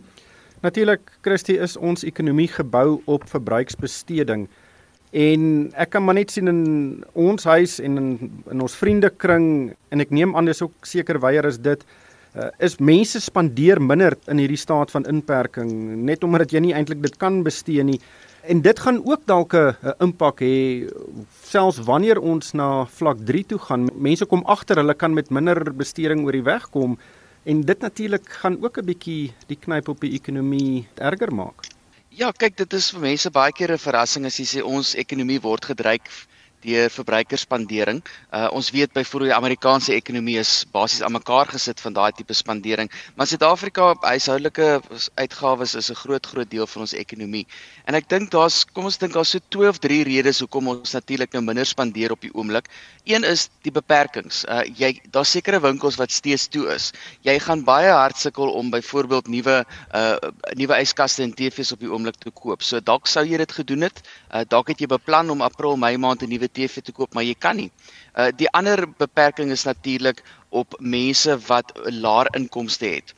Natuurlik, 0.62 1.00
Christie, 1.26 1.56
is 1.58 1.72
ons 1.74 2.04
ekonomie 2.06 2.46
gebou 2.46 3.00
op 3.10 3.24
verbruiksbesteding. 3.26 4.44
En 5.10 5.46
ek 5.74 5.90
kan 5.90 6.04
maar 6.06 6.14
net 6.14 6.30
sien 6.30 6.46
in 6.48 6.60
ons 7.18 7.44
huis 7.50 7.80
en 7.82 7.98
in, 7.98 8.12
in 8.46 8.62
ons 8.62 8.76
vriendekring 8.78 9.46
en 9.90 10.04
ek 10.04 10.12
neem 10.14 10.36
aan 10.38 10.46
dis 10.46 10.62
ook 10.62 10.86
seker 10.86 11.18
weier 11.20 11.48
is 11.50 11.58
dit 11.60 11.82
uh, 11.82 12.46
is 12.62 12.78
mense 12.78 13.18
spandeer 13.20 13.82
minder 13.82 14.14
in 14.30 14.38
hierdie 14.38 14.60
staat 14.60 14.94
van 14.94 15.04
inperking 15.10 15.72
net 16.06 16.22
omdat 16.24 16.54
jy 16.54 16.62
nie 16.64 16.76
eintlik 16.78 17.02
dit 17.02 17.18
kan 17.18 17.42
bestee 17.42 17.82
nie. 17.82 17.98
En 18.46 18.62
dit 18.62 18.84
gaan 18.86 19.02
ook 19.02 19.26
dalk 19.26 19.58
'n 19.58 19.98
impak 19.98 20.40
hê 20.46 20.86
selfs 21.42 21.82
wanneer 21.90 22.22
ons 22.22 22.54
na 22.54 22.86
vlak 22.86 23.18
3 23.26 23.44
toe 23.50 23.58
gaan. 23.58 23.90
Mense 23.98 24.30
kom 24.30 24.46
agter 24.46 24.78
hulle 24.78 24.94
kan 24.94 25.14
met 25.14 25.30
minder 25.30 25.74
besteding 25.74 26.22
oor 26.22 26.38
die 26.38 26.46
weg 26.46 26.70
kom. 26.70 26.96
En 27.44 27.60
dit 27.60 27.78
natuurlik 27.80 28.28
gaan 28.30 28.56
ook 28.64 28.78
'n 28.78 28.84
bietjie 28.84 29.34
die 29.46 29.56
knyp 29.56 29.88
op 29.88 30.00
die 30.00 30.12
ekonomie 30.12 30.86
erger 30.94 31.34
maak. 31.34 31.66
Ja, 32.08 32.30
kyk, 32.30 32.56
dit 32.56 32.72
is 32.72 32.90
vir 32.90 33.00
mense 33.00 33.30
baie 33.30 33.52
keer 33.52 33.72
'n 33.72 33.78
verrassing 33.78 34.26
as 34.26 34.36
jy 34.38 34.44
sê 34.44 34.62
ons 34.62 34.94
ekonomie 34.94 35.40
word 35.40 35.64
gedryf 35.64 36.26
deur 36.62 36.90
verbruikerspandering. 36.90 38.02
Uh 38.30 38.48
ons 38.52 38.70
weet 38.70 38.92
byvoorbeeld 38.92 39.32
die 39.32 39.38
Amerikaanse 39.38 39.94
ekonomie 39.94 40.38
is 40.38 40.64
basies 40.72 41.02
aan 41.02 41.12
mekaar 41.12 41.50
gesit 41.50 41.80
van 41.80 41.92
daai 41.92 42.12
tipe 42.16 42.34
spandering, 42.34 42.90
maar 43.16 43.26
Suid-Afrika 43.26 43.92
huishoudelike 44.00 44.80
uitgawes 45.14 45.74
is 45.74 45.90
'n 45.90 46.00
groot 46.04 46.26
groot 46.26 46.50
deel 46.50 46.66
van 46.66 46.82
ons 46.86 46.94
ekonomie. 46.94 47.46
En 47.86 47.94
ek 47.94 48.08
dink 48.08 48.30
daar's 48.30 48.64
kom 48.64 48.84
ons 48.84 48.98
dink 48.98 49.12
daar's 49.12 49.34
so 49.34 49.40
twee 49.48 49.68
of 49.68 49.78
drie 49.78 50.02
redes 50.04 50.40
hoekom 50.40 50.68
ons 50.68 50.92
natuurlik 50.92 51.32
nou 51.32 51.42
minder 51.42 51.66
spandeer 51.66 52.12
op 52.12 52.20
die 52.20 52.32
oomblik. 52.34 52.68
Een 53.04 53.24
is 53.24 53.48
die 53.62 53.72
beperkings. 53.72 54.44
Uh 54.48 54.62
jy 54.78 55.00
daar's 55.10 55.30
sekere 55.30 55.60
winkels 55.60 55.96
wat 55.96 56.10
steeds 56.10 56.48
toe 56.48 56.68
is. 56.74 56.92
Jy 57.26 57.38
gaan 57.38 57.64
baie 57.64 57.90
hard 57.90 58.16
sukkel 58.16 58.52
om 58.52 58.70
byvoorbeeld 58.70 59.28
nuwe 59.28 59.64
uh 59.94 60.16
nuwe 60.54 60.80
yskaste 60.80 61.22
en 61.22 61.34
TV's 61.34 61.72
op 61.72 61.80
die 61.80 61.90
oomblik 61.90 62.16
te 62.22 62.30
koop. 62.30 62.62
So 62.62 62.80
dalk 62.80 63.06
sou 63.10 63.24
jy 63.26 63.36
dit 63.42 63.52
gedoen 63.52 63.88
het. 63.88 64.02
Uh 64.30 64.44
dalk 64.48 64.68
het 64.68 64.80
jy 64.80 64.86
beplan 64.86 65.30
om 65.30 65.42
April, 65.42 65.76
Mei 65.76 65.96
maand 65.96 66.22
'n 66.22 66.30
nuwe 66.30 66.48
TV 66.52 66.80
te 66.82 66.92
koop, 66.92 67.14
maar 67.14 67.24
jy 67.24 67.34
kan 67.38 67.56
nie. 67.56 67.70
Uh 68.16 68.30
die 68.36 68.50
ander 68.50 68.84
beperking 68.98 69.50
is 69.50 69.64
natuurlik 69.64 70.22
op 70.50 70.76
mense 70.78 71.38
wat 71.48 71.72
'n 71.76 72.00
laer 72.00 72.28
inkomste 72.36 72.86
het 72.86 73.14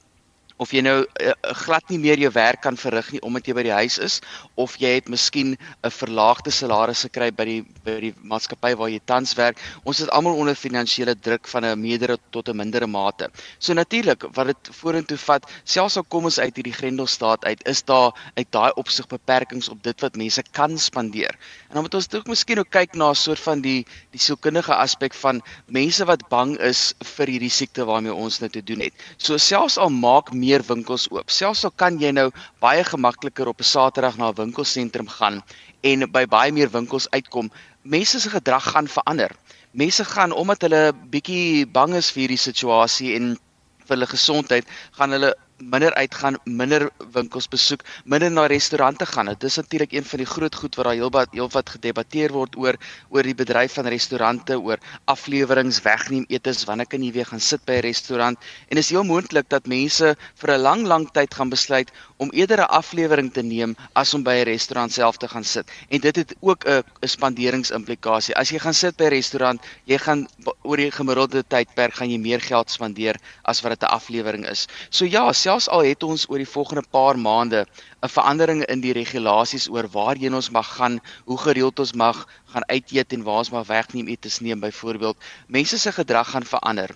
of 0.62 0.70
jy 0.70 0.82
nou 0.86 1.02
uh, 1.02 1.32
glad 1.64 1.88
nie 1.90 1.98
meer 1.98 2.20
jou 2.22 2.30
werk 2.34 2.62
kan 2.62 2.76
verrig 2.78 3.10
nie 3.12 3.20
omdat 3.26 3.48
jy 3.48 3.54
by 3.58 3.64
die 3.66 3.74
huis 3.74 3.98
is 3.98 4.20
of 4.60 4.76
jy 4.78 4.94
het 4.98 5.08
miskien 5.10 5.56
'n 5.56 5.90
verlaagde 5.90 6.50
salaris 6.54 7.02
gekry 7.06 7.30
by 7.30 7.44
die 7.44 7.62
by 7.84 7.98
die 8.00 8.12
maatskappy 8.22 8.74
waar 8.78 8.88
jy 8.88 9.00
tans 9.04 9.34
werk. 9.34 9.58
Ons 9.84 10.00
is 10.00 10.10
almal 10.10 10.38
onder 10.38 10.54
finansiële 10.54 11.14
druk 11.14 11.48
van 11.48 11.64
'n 11.64 11.80
meerdere 11.80 12.18
tot 12.30 12.48
'n 12.48 12.56
mindere 12.56 12.86
mate. 12.86 13.28
So 13.58 13.74
natuurlik 13.74 14.24
wat 14.34 14.46
dit 14.46 14.70
vorentoe 14.70 15.18
vat, 15.18 15.44
selfs 15.64 15.96
al 15.96 16.04
kom 16.04 16.24
ons 16.24 16.38
uit 16.38 16.54
hierdie 16.56 16.72
grendelstaat 16.72 17.44
uit, 17.44 17.60
is 17.66 17.82
daar 17.82 18.12
uit 18.36 18.48
daai 18.50 18.72
opsig 18.76 19.06
beperkings 19.06 19.68
op 19.68 19.82
dit 19.82 20.00
wat 20.00 20.16
mense 20.16 20.42
kan 20.52 20.78
spandeer. 20.78 21.34
En 21.68 21.74
dan 21.74 21.82
moet 21.82 21.94
ons 21.94 22.08
ook 22.14 22.26
miskien 22.26 22.58
ook 22.58 22.70
kyk 22.70 22.94
na 22.94 23.10
'n 23.10 23.14
soort 23.14 23.40
van 23.40 23.60
die 23.60 23.84
die 24.12 24.20
sielkundige 24.20 24.74
aspek 24.74 25.14
van 25.14 25.42
mense 25.66 26.04
wat 26.04 26.28
bang 26.28 26.56
is 26.58 26.94
vir 27.16 27.26
hierdie 27.26 27.50
siekte 27.50 27.84
waarmee 27.84 28.14
ons 28.14 28.40
nou 28.40 28.50
te 28.50 28.62
doen 28.62 28.80
het. 28.80 28.94
So 29.16 29.36
selfs 29.36 29.78
al 29.78 29.90
maak 29.90 30.32
meer 30.44 30.64
winkels 30.68 31.06
oop. 31.12 31.32
Selfs 31.32 31.64
al 31.64 31.72
kan 31.82 32.00
jy 32.00 32.12
nou 32.16 32.28
baie 32.64 32.84
gemakliker 32.84 33.48
op 33.48 33.60
'n 33.60 33.70
Saterdag 33.74 34.18
na 34.18 34.30
'n 34.30 34.40
winkelsentrum 34.42 35.08
gaan 35.08 35.42
en 35.82 36.10
by 36.10 36.24
baie 36.26 36.52
meer 36.52 36.70
winkels 36.70 37.08
uitkom, 37.10 37.50
mense 37.82 38.20
se 38.20 38.30
gedrag 38.30 38.64
gaan 38.72 38.88
verander. 38.88 39.32
Mense 39.72 40.04
gaan 40.04 40.32
omdat 40.32 40.62
hulle 40.62 40.92
bietjie 41.10 41.66
bang 41.66 41.94
is 41.94 42.10
vir 42.12 42.20
hierdie 42.24 42.44
situasie 42.48 43.14
en 43.16 43.36
vir 43.84 43.96
hulle 43.96 44.06
gesondheid, 44.06 44.64
gaan 44.96 45.10
hulle 45.10 45.34
minder 45.58 45.94
uitgaan, 45.94 46.36
minder 46.44 46.88
winkels 47.14 47.46
besoek, 47.48 47.84
minder 48.04 48.30
na 48.30 48.46
restaurante 48.46 49.06
gaan. 49.06 49.26
Dit 49.26 49.44
is 49.44 49.56
natuurlik 49.56 49.92
een 49.92 50.04
van 50.04 50.18
die 50.18 50.26
groot 50.26 50.54
goed 50.54 50.74
wat 50.74 50.84
daar 50.84 50.94
heelwat 50.94 51.32
heelwat 51.32 51.70
gedebatteer 51.76 52.32
word 52.32 52.56
oor 52.56 52.76
oor 53.10 53.22
die 53.22 53.34
bedryf 53.34 53.76
van 53.78 53.86
restaurante, 53.86 54.58
oor 54.58 54.78
afleweringe 55.10 55.80
wegneem 55.82 56.24
etes, 56.28 56.64
wanneer 56.64 56.86
kan 56.86 57.02
jy 57.02 57.12
weer 57.12 57.26
gaan 57.26 57.40
sit 57.40 57.64
by 57.64 57.78
'n 57.78 57.86
restaurant? 57.86 58.38
En 58.68 58.76
is 58.76 58.90
heel 58.90 59.04
moontlik 59.04 59.48
dat 59.48 59.66
mense 59.66 60.16
vir 60.34 60.50
'n 60.50 60.60
lang 60.60 60.86
lang 60.86 61.10
tyd 61.12 61.34
gaan 61.34 61.48
besluit 61.48 61.90
om 62.16 62.30
eerder 62.30 62.58
'n 62.58 62.74
aflewering 62.80 63.32
te 63.32 63.42
neem 63.42 63.76
as 63.94 64.14
om 64.14 64.22
by 64.22 64.34
'n 64.40 64.44
restaurant 64.44 64.92
self 64.92 65.16
te 65.16 65.28
gaan 65.28 65.44
sit. 65.44 65.70
En 65.88 66.00
dit 66.00 66.16
het 66.16 66.34
ook 66.40 66.64
'n 66.66 66.82
spanderingsimplikasie. 67.06 68.34
As 68.34 68.50
jy 68.50 68.58
gaan 68.58 68.74
sit 68.74 68.96
by 68.96 69.04
'n 69.04 69.14
restaurant, 69.14 69.60
jy 69.84 69.98
gaan 69.98 70.26
oor 70.62 70.76
die 70.76 70.90
gemiddelde 70.90 71.44
tydperk 71.48 71.94
gaan 71.94 72.10
jy 72.10 72.18
meer 72.18 72.40
geld 72.40 72.70
spandeer 72.70 73.16
as 73.42 73.60
wat 73.60 73.70
dit 73.80 73.82
'n 73.82 73.94
aflewering 73.94 74.48
is. 74.48 74.66
So 74.90 75.04
ja, 75.04 75.32
selfs 75.44 75.68
al 75.76 75.84
het 75.84 76.04
ons 76.06 76.24
oor 76.32 76.40
die 76.40 76.48
volgende 76.48 76.84
paar 76.96 77.18
maande 77.20 77.60
'n 78.06 78.12
verandering 78.16 78.60
in 78.74 78.80
die 78.84 78.94
regulasies 78.96 79.68
oor 79.74 79.88
waarheen 79.96 80.38
ons 80.40 80.50
mag 80.56 80.68
gaan, 80.76 81.00
hoe 81.28 81.38
gereeld 81.46 81.78
ons 81.84 81.92
mag 82.04 82.26
gaan 82.52 82.68
uit 82.74 82.92
eet 82.96 83.12
en 83.12 83.26
waar 83.26 83.42
ons 83.44 83.52
mag 83.56 83.66
wegneem 83.66 84.08
etes 84.14 84.40
neem 84.40 84.60
byvoorbeeld, 84.60 85.16
mense 85.46 85.78
se 85.78 85.92
gedrag 85.92 86.30
gaan 86.30 86.52
verander 86.54 86.90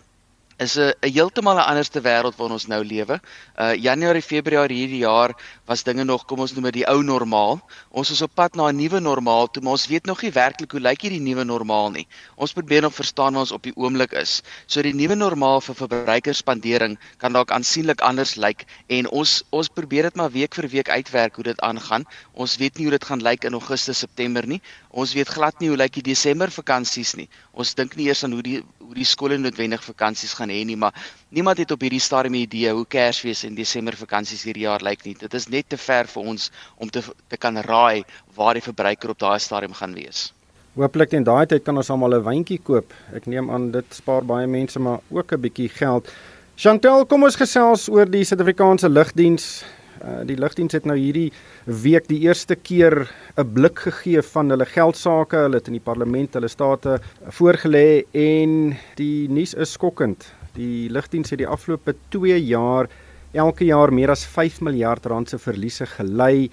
is 0.59 0.77
'n 0.77 0.93
heeltemal 1.01 1.57
'n 1.57 1.69
anderste 1.71 2.01
wêreld 2.03 2.37
waarin 2.37 2.57
ons 2.59 2.67
nou 2.67 2.83
lewe. 2.85 3.21
Uh 3.57 3.75
Januarie, 3.75 4.23
Februarie 4.23 4.79
hierdie 4.79 5.05
jaar 5.07 5.31
was 5.67 5.83
dinge 5.83 6.05
nog, 6.05 6.25
kom 6.27 6.41
ons 6.41 6.53
noem 6.53 6.65
dit 6.65 6.81
die 6.81 6.89
ou 6.89 7.03
normaal. 7.03 7.61
Ons 7.91 8.11
is 8.11 8.23
op 8.23 8.35
pad 8.35 8.55
na 8.55 8.69
'n 8.69 8.77
nuwe 8.77 9.01
normaal, 9.01 9.47
toe 9.51 9.63
maar 9.63 9.73
ons 9.79 9.87
weet 9.87 10.07
nog 10.07 10.23
nie 10.23 10.33
werklik 10.33 10.71
hoe 10.73 10.81
lyk 10.81 11.01
hierdie 11.03 11.21
nuwe 11.21 11.45
normaal 11.45 11.91
nie. 11.91 12.07
Ons 12.37 12.53
probeer 12.53 12.83
nog 12.83 12.95
verstaan 12.95 13.33
waar 13.33 13.47
ons 13.47 13.53
op 13.53 13.63
die 13.63 13.77
oomblik 13.77 14.13
is. 14.13 14.43
So 14.67 14.83
die 14.83 14.95
nuwe 14.95 15.15
normaal 15.15 15.61
vir 15.61 15.75
verbruikersspandering 15.75 16.99
kan 17.19 17.33
dalk 17.33 17.51
aansienlik 17.51 18.01
anders 18.01 18.35
lyk 18.35 18.67
en 18.89 19.09
ons 19.11 19.45
ons 19.51 19.69
probeer 19.69 20.03
dit 20.03 20.17
maar 20.17 20.31
week 20.31 20.55
vir 20.55 20.69
week 20.69 20.89
uitwerk 20.89 21.35
hoe 21.35 21.45
dit 21.45 21.61
aangaan. 21.61 22.05
Ons 22.35 22.57
weet 22.57 22.77
nie 22.79 22.85
hoe 22.85 22.99
dit 22.99 23.05
gaan 23.05 23.23
lyk 23.23 23.45
in 23.45 23.53
Augustus, 23.53 23.99
September 23.99 24.47
nie. 24.47 24.61
Ons 24.91 25.15
weet 25.15 25.29
glad 25.29 25.61
nie 25.61 25.69
hoe 25.69 25.77
lyk 25.77 25.93
die 25.93 26.03
Desember 26.03 26.51
vakansies 26.51 27.15
nie. 27.15 27.29
Ons 27.53 27.75
dink 27.75 27.95
nie 27.97 28.07
eers 28.09 28.25
aan 28.25 28.33
hoe 28.33 28.43
die 28.43 28.63
hoe 28.89 28.97
die 28.97 29.05
skole 29.05 29.37
noodwendig 29.37 29.83
vakansies 29.85 30.33
gaan 30.33 30.48
hê 30.49 30.65
nie, 30.65 30.77
maar 30.77 30.95
niemand 31.29 31.59
het 31.59 31.71
op 31.71 31.81
hierdie 31.81 32.01
stadium 32.01 32.35
'n 32.35 32.47
idee 32.47 32.73
hoe 32.73 32.87
Kersfees 32.87 33.45
en 33.45 33.55
Desember 33.55 33.97
vakansies 33.97 34.43
hierdie 34.45 34.67
jaar 34.67 34.83
lyk 34.83 35.05
nie. 35.05 35.15
Dit 35.15 35.35
is 35.35 35.49
net 35.49 35.69
te 35.69 35.77
ver 35.77 36.07
vir 36.07 36.23
ons 36.23 36.51
om 36.77 36.91
te 36.91 37.03
te 37.29 37.37
kan 37.37 37.57
raai 37.57 38.05
waar 38.35 38.55
die 38.55 38.63
verbruiker 38.63 39.11
op 39.11 39.19
daai 39.19 39.39
stadium 39.39 39.73
gaan 39.73 39.95
wees. 39.95 40.33
Hooplik 40.79 41.13
in 41.13 41.25
daai 41.25 41.47
tyd 41.47 41.65
kan 41.65 41.77
ons 41.77 41.91
almal 41.91 42.15
'n 42.15 42.25
wyntjie 42.25 42.61
koop. 42.63 42.93
Ek 43.13 43.27
neem 43.27 43.51
aan 43.51 43.71
dit 43.71 43.85
spaar 43.91 44.25
baie 44.25 44.47
mense 44.47 44.79
maar 44.79 45.01
ook 45.11 45.33
'n 45.33 45.41
bietjie 45.41 45.69
geld. 45.69 46.09
Chantel, 46.57 47.05
kom 47.07 47.23
ons 47.23 47.37
gesels 47.37 47.89
oor 47.89 48.07
die 48.07 48.25
Suid-Afrikaanse 48.25 48.89
lugdiens. 48.89 49.65
Uh, 49.99 50.23
die 50.27 50.37
lugdiens 50.39 50.73
het 50.73 50.85
nou 50.87 50.97
hierdie 50.99 51.33
week 51.67 52.07
die 52.09 52.21
eerste 52.21 52.55
keer 52.55 53.09
'n 53.37 53.53
blik 53.53 53.79
gegee 53.79 54.23
van 54.23 54.51
hulle 54.51 54.67
geldsaake. 54.67 55.37
Hulle 55.37 55.57
het 55.57 55.67
in 55.67 55.79
die 55.79 55.89
parlement 55.91 56.35
hulle 56.35 56.49
state 56.49 57.01
voorgelê 57.39 58.05
en 58.13 58.77
die 58.95 59.29
nuus 59.29 59.55
is 59.55 59.73
skokkend. 59.73 60.33
Die 60.59 60.89
lugdiens 60.91 61.31
het 61.31 61.39
die 61.39 61.47
afgelope 61.47 61.95
2 62.11 62.39
jaar 62.43 62.89
elke 63.33 63.67
jaar 63.69 63.93
meer 63.95 64.11
as 64.11 64.25
5 64.27 64.61
miljard 64.67 65.07
rand 65.07 65.31
se 65.31 65.39
verliese 65.39 65.87
gely 65.87 66.49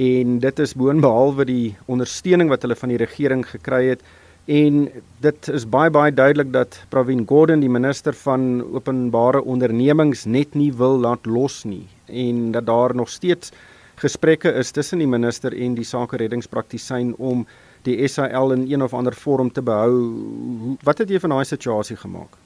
en 0.00 0.38
dit 0.42 0.60
is 0.62 0.76
boonbehalwe 0.78 1.46
die 1.48 1.76
ondersteuning 1.90 2.50
wat 2.52 2.62
hulle 2.62 2.76
van 2.78 2.92
die 2.92 3.00
regering 3.00 3.42
gekry 3.48 3.86
het 3.88 4.04
en 4.46 4.84
dit 5.24 5.48
is 5.48 5.66
baie 5.66 5.90
baie 5.90 6.12
duidelik 6.14 6.52
dat 6.52 6.78
Pravin 6.92 7.24
Gordhan 7.26 7.64
die 7.64 7.72
minister 7.72 8.14
van 8.22 8.62
openbare 8.76 9.42
ondernemings 9.42 10.26
net 10.26 10.54
nie 10.54 10.70
wil 10.72 11.00
laat 11.00 11.26
los 11.26 11.64
nie 11.64 11.86
en 12.06 12.52
dat 12.54 12.68
daar 12.70 12.94
nog 12.94 13.10
steeds 13.10 13.52
gesprekke 14.00 14.52
is 14.62 14.70
tussen 14.72 15.02
die 15.02 15.10
minister 15.10 15.56
en 15.56 15.74
die 15.76 15.84
sake 15.84 16.20
reddingspraktisyn 16.22 17.12
om 17.18 17.44
die 17.84 17.96
SAL 18.08 18.54
in 18.56 18.64
een 18.68 18.82
of 18.84 18.94
ander 18.94 19.16
vorm 19.16 19.52
te 19.52 19.62
behou. 19.64 20.76
Wat 20.84 21.00
het 21.00 21.12
jy 21.12 21.20
van 21.20 21.36
daai 21.36 21.44
situasie 21.48 21.96
gemaak? 22.00 22.39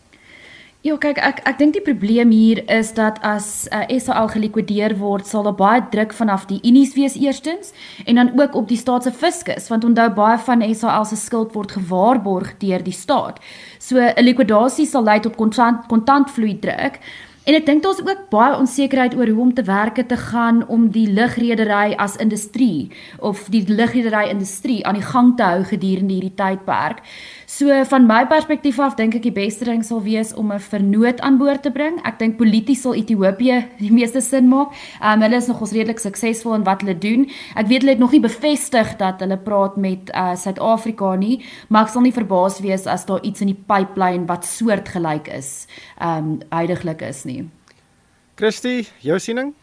Ja, 0.84 0.98
kyk, 1.00 1.16
ek 1.16 1.38
ek 1.48 1.56
dink 1.56 1.72
die 1.72 1.80
probleem 1.80 2.28
hier 2.28 2.58
is 2.68 2.90
dat 2.92 3.16
as 3.24 3.46
uh, 3.72 3.86
eh, 3.86 3.96
SAL 4.04 4.28
gelikwideer 4.34 4.92
word, 5.00 5.24
sal 5.24 5.46
daar 5.48 5.56
baie 5.56 5.80
druk 5.88 6.12
vanaf 6.12 6.44
die 6.50 6.58
unies 6.60 6.92
wees 6.92 7.16
eerstens 7.16 7.72
en 8.04 8.20
dan 8.20 8.34
ook 8.36 8.52
op 8.60 8.68
die 8.68 8.76
staat 8.76 9.08
se 9.08 9.14
fiskus, 9.16 9.70
want 9.72 9.88
onthou 9.88 10.10
baie 10.12 10.36
van 10.44 10.60
SAL 10.76 11.08
se 11.08 11.16
skuld 11.16 11.56
word 11.56 11.72
gewaarborg 11.72 12.58
deur 12.60 12.84
die 12.84 12.92
staat. 12.92 13.40
So 13.80 13.96
'n 13.96 14.24
likwidasie 14.28 14.84
sal 14.84 15.08
lei 15.08 15.22
tot 15.24 15.40
kontant 15.40 15.88
kontantvloei 15.88 16.60
druk. 16.60 17.00
En 17.44 17.52
ek 17.52 17.66
dink 17.68 17.82
daar's 17.84 18.00
ook 18.00 18.28
baie 18.32 18.56
onsekerheid 18.56 19.14
oor 19.16 19.28
hoe 19.28 19.42
om 19.42 19.54
te 19.54 19.62
werke 19.62 20.06
te 20.08 20.16
gaan 20.16 20.62
om 20.68 20.86
die 20.90 21.04
lugredery 21.12 21.92
as 22.00 22.16
industrie 22.16 22.90
of 23.20 23.42
die 23.52 23.60
lugredery 23.68 24.30
industrie 24.32 24.80
aan 24.86 24.96
die 24.96 25.04
gang 25.04 25.34
te 25.36 25.44
hou 25.44 25.64
gedurende 25.68 26.16
hierdie 26.16 26.32
tydperk. 26.34 27.02
So 27.54 27.70
van 27.86 28.06
my 28.06 28.24
perspektief 28.26 28.80
af 28.82 28.96
dink 28.98 29.14
ek 29.14 29.22
die 29.28 29.34
beste 29.34 29.66
ding 29.68 29.84
sal 29.86 30.00
wees 30.02 30.32
om 30.34 30.50
'n 30.50 30.58
vernoot 30.58 31.20
aan 31.20 31.36
boord 31.38 31.62
te 31.62 31.70
bring. 31.70 32.00
Ek 32.02 32.18
dink 32.18 32.36
polities 32.36 32.82
sal 32.82 32.94
Ethiopië 32.94 33.68
die 33.78 33.92
meeste 33.92 34.20
sin 34.20 34.48
maak. 34.48 34.74
Um, 35.02 35.22
hulle 35.22 35.36
is 35.36 35.46
nogals 35.46 35.70
redelik 35.70 36.00
suksesvol 36.00 36.54
in 36.54 36.64
wat 36.64 36.80
hulle 36.80 36.98
doen. 36.98 37.30
Ek 37.54 37.66
weet 37.66 37.82
hulle 37.82 37.94
het 37.94 38.00
nog 38.00 38.10
nie 38.10 38.20
bevestig 38.20 38.96
dat 38.96 39.20
hulle 39.20 39.36
praat 39.36 39.76
met 39.76 40.10
uh, 40.10 40.34
Suid-Afrika 40.34 41.12
uh, 41.12 41.18
nie, 41.18 41.44
maar 41.68 41.84
ek 41.84 41.92
sal 41.92 42.02
nie 42.02 42.12
verbaas 42.12 42.58
wees 42.58 42.86
as 42.86 43.06
daar 43.06 43.22
iets 43.22 43.40
in 43.40 43.46
die 43.54 43.62
pipeline 43.66 44.26
wat 44.26 44.44
soortgelyk 44.44 45.28
is, 45.28 45.66
ehm 46.00 46.18
um, 46.18 46.40
huidigelik 46.50 47.02
is 47.02 47.24
nie. 47.24 47.48
Christie, 48.34 48.88
jou 49.00 49.18
siening? 49.18 49.54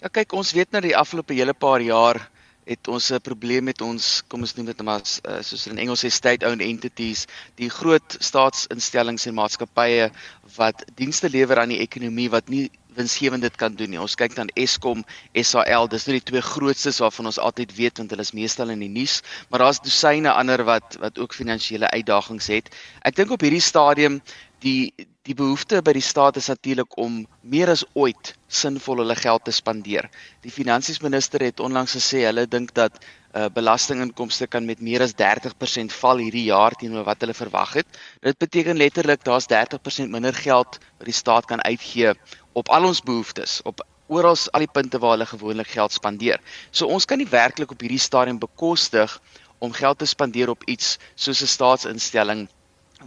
Ja 0.00 0.08
kyk, 0.08 0.32
ons 0.32 0.52
weet 0.52 0.70
nou 0.70 0.82
die 0.82 0.96
afgelope 0.96 1.34
hele 1.34 1.54
paar 1.54 1.80
jaar 1.80 2.30
het 2.70 2.88
ons 2.88 3.10
'n 3.10 3.20
probleem 3.20 3.64
met 3.64 3.80
ons 3.82 4.22
kom 4.30 4.40
ons 4.46 4.54
noem 4.54 4.66
dit 4.70 4.82
maar 4.86 5.02
uh, 5.02 5.40
soos 5.42 5.66
in 5.66 5.78
Engels 5.78 6.04
sê 6.04 6.10
state 6.10 6.46
owned 6.46 6.62
entities 6.62 7.26
die 7.58 7.70
groot 7.70 8.16
staatsinstellings 8.20 9.26
en 9.26 9.34
maatskappye 9.34 10.10
wat 10.56 10.84
dienste 10.94 11.28
lewer 11.28 11.58
aan 11.58 11.74
die 11.74 11.82
ekonomie 11.82 12.30
wat 12.30 12.48
nie 12.48 12.70
winsgewend 12.94 13.42
dit 13.42 13.56
kan 13.56 13.74
doen 13.74 13.90
nie. 13.90 14.00
Ons 14.00 14.16
kyk 14.18 14.34
dan 14.34 14.50
Eskom, 14.58 15.04
SAL, 15.34 15.88
dis 15.90 16.06
nou 16.06 16.16
die 16.16 16.26
twee 16.32 16.42
grootstes 16.42 16.98
waarvan 17.02 17.30
ons 17.30 17.38
altyd 17.38 17.74
weet 17.76 18.02
want 18.02 18.10
hulle 18.14 18.26
is 18.26 18.34
meestal 18.36 18.72
in 18.74 18.82
die 18.84 18.90
nuus, 18.90 19.20
maar 19.48 19.64
daar's 19.64 19.82
dosyne 19.84 20.32
ander 20.32 20.64
wat 20.68 20.98
wat 21.02 21.18
ook 21.18 21.36
finansiële 21.36 21.90
uitdagings 21.94 22.50
het. 22.50 22.70
Ek 23.06 23.16
dink 23.16 23.30
op 23.30 23.46
hierdie 23.46 23.62
stadium 23.62 24.20
die 24.64 24.92
die 25.28 25.34
behoefte 25.36 25.82
by 25.84 25.92
die 25.92 26.04
staat 26.04 26.38
is 26.40 26.48
natuurlik 26.48 26.94
om 27.00 27.20
meer 27.52 27.68
as 27.72 27.82
ooit 27.92 28.32
sinvol 28.48 29.02
hulle 29.02 29.16
geld 29.18 29.44
te 29.44 29.52
spandeer. 29.52 30.08
Die 30.40 30.52
finansiesminister 30.52 31.44
het 31.44 31.60
onlangs 31.60 31.96
gesê 31.98 32.22
hulle 32.24 32.46
dink 32.48 32.72
dat 32.78 32.96
uh, 33.00 33.50
belastinginkomste 33.52 34.48
kan 34.48 34.64
met 34.64 34.80
meer 34.80 35.04
as 35.04 35.12
30% 35.18 35.92
val 36.00 36.22
hierdie 36.24 36.46
jaar 36.48 36.76
teenoor 36.80 37.04
wat 37.04 37.20
hulle 37.20 37.36
verwag 37.36 37.76
het. 37.82 38.00
Dit 38.24 38.40
beteken 38.40 38.80
letterlik 38.80 39.24
daar's 39.28 39.48
30% 39.52 40.08
minder 40.08 40.34
geld 40.34 40.80
wat 40.80 41.08
die 41.10 41.16
staat 41.16 41.50
kan 41.50 41.60
uitgee 41.68 42.14
op 42.56 42.72
al 42.72 42.88
ons 42.88 43.02
behoeftes, 43.04 43.60
op 43.68 43.84
oral 44.08 44.38
al 44.50 44.64
die 44.64 44.72
punte 44.72 44.98
waar 44.98 45.18
hulle 45.18 45.28
gewoonlik 45.28 45.68
geld 45.76 45.92
spandeer. 45.92 46.40
So 46.72 46.88
ons 46.88 47.04
kan 47.04 47.20
nie 47.20 47.28
werklik 47.28 47.70
op 47.70 47.84
hierdie 47.84 48.00
stadium 48.00 48.40
bekostig 48.40 49.20
om 49.60 49.76
geld 49.76 50.00
te 50.00 50.08
spandeer 50.08 50.48
op 50.48 50.64
iets 50.64 50.96
soos 51.14 51.42
'n 51.44 51.54
staatsinstelling 51.56 52.48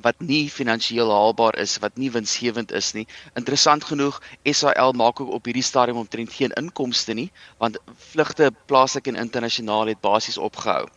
wat 0.02 0.20
nie 0.20 0.50
finansiëel 0.50 1.12
haalbaar 1.12 1.58
is, 1.62 1.78
wat 1.84 1.98
nie 1.98 2.10
winsgewend 2.12 2.72
is 2.72 2.94
nie. 2.94 3.06
Interessant 3.40 3.84
genoeg, 3.84 4.20
SAL 4.50 4.94
maak 4.98 5.22
ook 5.22 5.30
op 5.38 5.46
hierdie 5.46 5.64
stadium 5.64 6.02
omtrent 6.02 6.34
geen 6.34 6.56
inkomste 6.60 7.14
nie, 7.14 7.30
want 7.58 7.78
vlugte 8.12 8.52
plaaslik 8.66 9.08
en 9.08 9.16
internasionaal 9.16 9.94
het 9.94 10.02
basies 10.02 10.38
opgehou. 10.38 10.88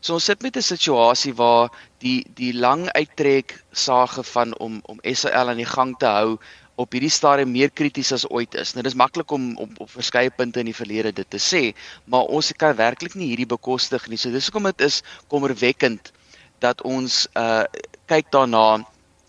So 0.00 0.14
ons 0.14 0.24
sit 0.24 0.42
met 0.42 0.56
'n 0.56 0.62
situasie 0.62 1.34
waar 1.34 1.70
die 1.98 2.24
die 2.34 2.52
lang 2.54 2.88
uittrek 2.92 3.64
sage 3.72 4.22
van 4.22 4.58
om 4.58 4.80
om 4.84 5.00
SAL 5.02 5.48
aan 5.48 5.56
die 5.56 5.72
gang 5.76 5.96
te 5.98 6.06
hou 6.06 6.38
op 6.76 6.92
hierdie 6.92 7.10
stadium 7.10 7.50
meer 7.50 7.70
krities 7.70 8.12
as 8.12 8.26
ooit 8.30 8.54
is. 8.54 8.74
Nou 8.74 8.82
dis 8.82 8.94
maklik 8.94 9.30
om 9.30 9.56
op 9.56 9.80
op 9.80 9.90
verskeie 9.90 10.30
punte 10.30 10.60
in 10.60 10.66
die 10.66 10.76
verlede 10.76 11.12
dit 11.12 11.30
te 11.30 11.40
sê, 11.40 11.62
maar 12.04 12.28
ons 12.38 12.52
kan 12.52 12.76
werklik 12.76 13.14
nie 13.14 13.28
hierdie 13.32 13.46
bekostig 13.46 14.08
nie. 14.08 14.16
So 14.20 14.30
dis 14.30 14.50
hoekom 14.50 14.68
dit 14.70 14.80
is 14.80 15.02
kommerwekkend 15.28 16.12
dat 16.58 16.82
ons 16.82 17.26
uh 17.34 17.64
kyk 18.06 18.30
daarna 18.30 18.84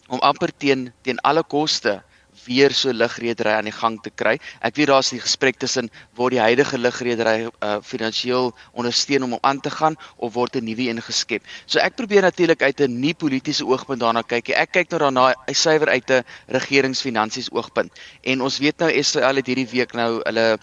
om 0.08 0.20
amper 0.22 0.52
teen 0.58 0.92
teen 1.04 1.20
alle 1.20 1.44
koste 1.44 2.02
weer 2.46 2.72
so 2.72 2.94
ligredery 2.94 3.52
aan 3.58 3.68
die 3.68 3.76
gang 3.76 3.98
te 4.04 4.12
kry. 4.14 4.38
Ek 4.66 4.78
weet 4.78 4.92
daar's 4.92 5.10
die 5.12 5.20
gesprek 5.20 5.60
tussen 5.60 5.90
word 6.20 6.36
die 6.36 6.42
huidige 6.44 6.78
ligredery 6.80 7.48
uh 7.48 7.78
finansiëel 7.84 8.52
ondersteun 8.74 9.26
om 9.28 9.36
om 9.38 9.44
aan 9.50 9.60
te 9.62 9.74
gaan 9.74 9.98
of 10.18 10.34
word 10.34 10.56
'n 10.56 10.64
nuwe 10.64 10.90
een 10.90 11.02
geskep. 11.02 11.44
So 11.66 11.80
ek 11.80 11.96
probeer 11.96 12.22
natuurlik 12.22 12.62
uit 12.62 12.80
'n 12.82 13.00
nie 13.00 13.14
politieke 13.14 13.66
oogpunt 13.66 14.00
daarna 14.00 14.22
kyk. 14.22 14.50
Ek 14.50 14.72
kyk 14.72 14.90
nou 14.92 15.00
daarna 15.00 15.36
suiwer 15.52 15.90
uit 15.90 16.10
'n 16.10 16.24
regeringsfinansies 16.48 17.52
oogpunt. 17.52 17.92
En 18.24 18.42
ons 18.42 18.58
weet 18.58 18.78
nou 18.80 18.92
Israel 18.92 19.36
het 19.36 19.48
hierdie 19.48 19.70
week 19.72 19.94
nou 19.94 20.22
hulle 20.24 20.58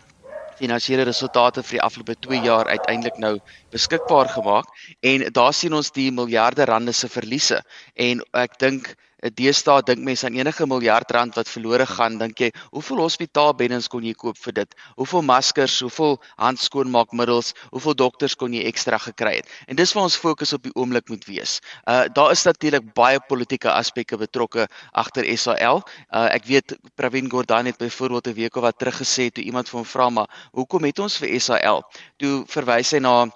finansiële 0.59 1.07
resultate 1.09 1.63
vir 1.63 1.79
die 1.79 1.85
afgelope 1.87 2.17
2 2.27 2.41
jaar 2.45 2.69
uiteindelik 2.71 3.19
nou 3.19 3.39
beskikbaar 3.75 4.29
gemaak 4.29 4.69
en 5.01 5.27
daar 5.33 5.55
sien 5.55 5.75
ons 5.75 5.91
die 5.95 6.11
miljarde 6.13 6.65
rande 6.71 6.93
se 6.93 7.09
verliese 7.09 7.63
en 7.95 8.23
ek 8.45 8.59
dink 8.59 8.95
deesdae 9.33 9.83
dink 9.87 10.05
mense 10.05 10.27
aan 10.27 10.37
enige 10.37 10.67
miljard 10.67 11.11
rand 11.11 11.35
wat 11.39 11.49
verlore 11.49 11.87
gaan, 11.87 12.19
dink 12.19 12.41
jy, 12.41 12.51
hoeveel 12.73 13.05
hospitaalbeddens 13.05 13.89
kon 13.89 14.05
jy 14.05 14.15
koop 14.15 14.37
vir 14.45 14.57
dit? 14.61 14.75
Hoeveel 14.99 15.23
maskers, 15.23 15.79
hoeveel 15.81 16.19
handskoonmaakmiddels, 16.43 17.53
hoeveel 17.73 17.95
dokters 17.95 18.37
kon 18.37 18.53
jy 18.53 18.65
ekstra 18.69 18.99
gekry 18.99 19.37
het? 19.41 19.49
En 19.69 19.77
dis 19.77 19.93
waar 19.97 20.09
ons 20.09 20.17
fokus 20.17 20.53
op 20.57 20.65
die 20.67 20.75
oomblik 20.75 21.09
moet 21.13 21.25
wees. 21.29 21.61
Uh 21.89 22.05
daar 22.15 22.31
is 22.31 22.45
natuurlik 22.45 22.93
baie 22.95 23.19
politieke 23.29 23.71
aspekte 23.73 24.17
betrokke 24.21 24.67
agter 24.93 25.25
SAL. 25.39 25.83
Uh 26.13 26.29
ek 26.35 26.45
weet 26.51 26.77
Pravin 26.95 27.31
Gordhan 27.31 27.67
het 27.67 27.79
byvoorbeeld 27.79 28.29
'n 28.29 28.35
week 28.35 28.57
of 28.57 28.63
wat 28.63 28.79
terug 28.79 29.01
gesê 29.01 29.31
toe 29.31 29.45
iemand 29.45 29.69
van 29.69 29.81
hom 29.81 29.89
vra 29.89 30.11
maar 30.11 30.29
hoekom 30.53 30.85
het 30.85 30.99
ons 30.99 31.17
vir 31.19 31.41
SAL? 31.41 31.83
Toe 32.19 32.45
verwys 32.47 32.93
hy 32.93 32.99
na 32.99 33.31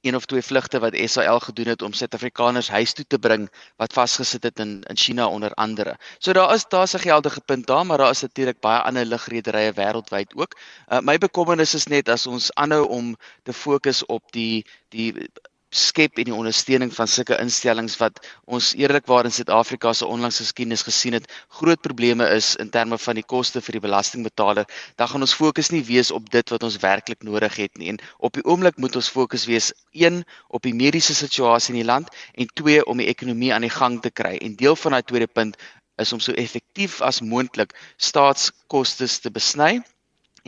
een 0.00 0.14
of 0.14 0.24
twee 0.24 0.42
vlugte 0.42 0.78
wat 0.78 0.96
SAL 1.04 1.40
gedoen 1.40 1.66
het 1.66 1.82
om 1.82 1.92
Suid-Afrikaners 1.92 2.68
huis 2.68 2.92
toe 2.92 3.04
te 3.06 3.18
bring 3.18 3.48
wat 3.76 3.92
vasgesit 3.92 4.42
het 4.42 4.58
in 4.58 4.82
in 4.82 4.96
China 4.96 5.26
onder 5.26 5.52
andere. 5.54 5.96
So 6.18 6.32
daar 6.32 6.54
is 6.54 6.64
daar's 6.68 6.94
'n 6.94 6.98
geldige 6.98 7.40
punt 7.40 7.66
daar, 7.66 7.86
maar 7.86 7.98
daar 7.98 8.10
is 8.10 8.20
natuurlik 8.20 8.60
baie 8.60 8.80
ander 8.82 9.04
lugrederye 9.04 9.72
wêreldwyd 9.72 10.34
ook. 10.34 10.56
Uh, 10.88 11.00
my 11.00 11.18
bekommernis 11.18 11.74
is 11.74 11.86
net 11.86 12.08
as 12.08 12.26
ons 12.26 12.54
aanhou 12.54 12.88
om 12.88 13.16
te 13.42 13.52
fokus 13.52 14.06
op 14.06 14.32
die 14.32 14.66
die 14.88 15.30
skep 15.70 16.18
en 16.18 16.28
die 16.30 16.34
ondersteuning 16.34 16.92
van 16.94 17.08
sulke 17.08 17.36
instellings 17.42 17.96
wat 18.00 18.20
ons 18.46 18.70
eerlikwaar 18.78 19.28
in 19.28 19.34
Suid-Afrika 19.34 19.92
se 19.92 20.06
onlangse 20.06 20.42
geskiedenis 20.42 20.84
gesien 20.86 21.16
het 21.18 21.28
groot 21.60 21.80
probleme 21.84 22.28
is 22.36 22.54
in 22.56 22.70
terme 22.70 22.98
van 22.98 23.18
die 23.20 23.26
koste 23.34 23.60
vir 23.60 23.76
die 23.76 23.84
belastingbetaler 23.84 24.64
dan 24.96 25.08
gaan 25.12 25.26
ons 25.26 25.36
fokus 25.36 25.70
nie 25.74 25.82
wees 25.84 26.10
op 26.10 26.30
dit 26.32 26.54
wat 26.54 26.62
ons 26.62 26.78
werklik 26.80 27.22
nodig 27.22 27.56
het 27.56 27.76
nie. 27.76 27.92
En 27.92 28.00
op 28.18 28.32
die 28.38 28.44
oomblik 28.44 28.78
moet 28.78 28.96
ons 28.96 29.10
fokus 29.12 29.44
wees 29.50 29.72
een 29.92 30.24
op 30.48 30.62
die 30.62 30.74
mediese 30.74 31.14
situasie 31.14 31.74
in 31.74 31.82
die 31.82 31.90
land 31.90 32.08
en 32.34 32.48
twee 32.54 32.84
om 32.84 32.96
die 32.98 33.10
ekonomie 33.12 33.52
aan 33.54 33.66
die 33.66 33.74
gang 33.74 34.00
te 34.02 34.10
kry. 34.10 34.36
En 34.40 34.56
deel 34.56 34.76
van 34.76 34.96
daai 34.96 35.04
tweede 35.04 35.28
punt 35.28 35.60
is 35.98 36.12
om 36.12 36.20
so 36.20 36.32
effektief 36.32 37.00
as 37.02 37.20
moontlik 37.20 37.74
staatskoste 37.96 39.08
te 39.20 39.30
besny 39.34 39.78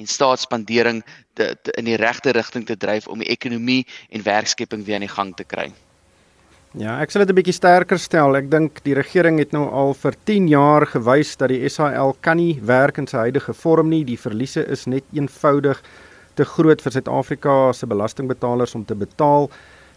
en 0.00 0.08
staatsspandering 0.08 1.02
in 1.78 1.86
die 1.88 1.96
regte 2.00 2.32
rigting 2.36 2.66
te 2.66 2.76
dryf 2.76 3.06
om 3.08 3.20
die 3.22 3.30
ekonomie 3.32 3.84
en 4.10 4.24
werkskepping 4.26 4.84
weer 4.84 5.00
aan 5.00 5.06
die 5.06 5.14
gang 5.14 5.36
te 5.36 5.44
kry. 5.44 5.70
Ja, 6.78 7.00
ek 7.02 7.10
sal 7.10 7.24
dit 7.24 7.30
'n 7.30 7.34
bietjie 7.34 7.56
sterker 7.56 7.98
stel. 7.98 8.36
Ek 8.36 8.50
dink 8.50 8.84
die 8.84 8.94
regering 8.94 9.38
het 9.38 9.52
nou 9.52 9.66
al 9.68 9.92
vir 9.94 10.14
10 10.24 10.46
jaar 10.48 10.86
gewys 10.86 11.36
dat 11.36 11.48
die 11.48 11.68
SAL 11.68 12.14
kan 12.20 12.36
nie 12.36 12.60
werk 12.62 12.98
in 12.98 13.08
sy 13.08 13.16
huidige 13.16 13.52
vorm 13.52 13.88
nie. 13.88 14.04
Die 14.04 14.16
verliese 14.16 14.62
is 14.70 14.86
net 14.86 15.02
eenvoudig 15.12 15.82
te 16.36 16.44
groot 16.44 16.80
vir 16.80 16.92
Suid-Afrika 16.92 17.72
se 17.72 17.86
belastingbetalers 17.86 18.74
om 18.74 18.84
te 18.84 18.94
betaal. 18.94 19.50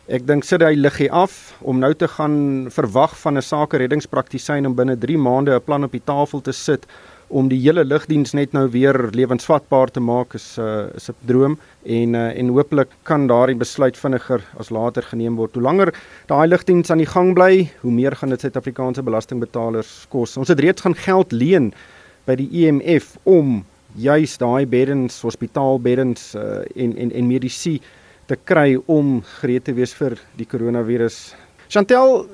Ek 0.07 0.25
dink 0.25 0.43
sit 0.43 0.61
hy 0.61 0.73
liggie 0.73 1.11
af 1.11 1.53
om 1.61 1.79
nou 1.79 1.93
te 1.93 2.07
gaan 2.07 2.67
verwag 2.71 3.13
van 3.21 3.37
'n 3.37 3.41
sake 3.41 3.77
reddingspraktisyn 3.77 4.65
om 4.65 4.75
binne 4.75 4.97
3 4.97 5.17
maande 5.17 5.53
'n 5.55 5.63
plan 5.63 5.83
op 5.83 5.91
die 5.91 6.03
tafel 6.03 6.41
te 6.41 6.51
sit 6.51 6.87
om 7.27 7.47
die 7.49 7.59
hele 7.61 7.83
lugdiens 7.83 8.33
net 8.33 8.53
nou 8.53 8.67
weer 8.71 8.97
lewensvatbaar 9.15 9.91
te 9.91 9.99
maak 9.99 10.33
is 10.35 10.57
'n 10.57 10.61
uh, 10.61 10.95
is 10.95 11.09
'n 11.09 11.15
droom 11.25 11.57
en 11.85 12.13
uh, 12.13 12.39
en 12.39 12.47
hopelik 12.49 12.89
kan 13.03 13.27
daardie 13.27 13.55
besluit 13.55 13.97
vinniger 13.97 14.41
as 14.57 14.69
later 14.69 15.03
geneem 15.03 15.35
word. 15.35 15.53
Hoe 15.53 15.63
langer 15.63 15.93
daai 16.27 16.47
lugdiens 16.47 16.91
aan 16.91 16.97
die 16.97 17.13
gang 17.15 17.33
bly, 17.33 17.69
hoe 17.81 17.91
meer 17.91 18.15
gaan 18.15 18.29
dit 18.29 18.41
Suid-Afrikaanse 18.41 19.03
belastingbetalers 19.03 20.05
kos. 20.09 20.37
Ons 20.37 20.47
het 20.47 20.59
reeds 20.59 20.81
gaan 20.81 20.95
geld 20.95 21.31
leen 21.31 21.73
by 22.25 22.35
die 22.35 22.49
IMF 22.51 23.15
e 23.15 23.19
om 23.23 23.65
juis 23.95 24.37
daai 24.37 24.65
beddens, 24.65 25.21
hospitaalbeddens 25.21 26.35
uh, 26.35 26.63
en 26.75 26.97
en 26.97 27.11
en 27.11 27.27
medisy 27.27 27.79
te 28.25 28.35
kry 28.35 28.77
om 28.85 29.21
gereed 29.41 29.63
te 29.63 29.73
wees 29.73 29.93
vir 29.93 30.15
die 30.39 30.45
koronavirus. 30.45 31.35
Chantel, 31.67 32.27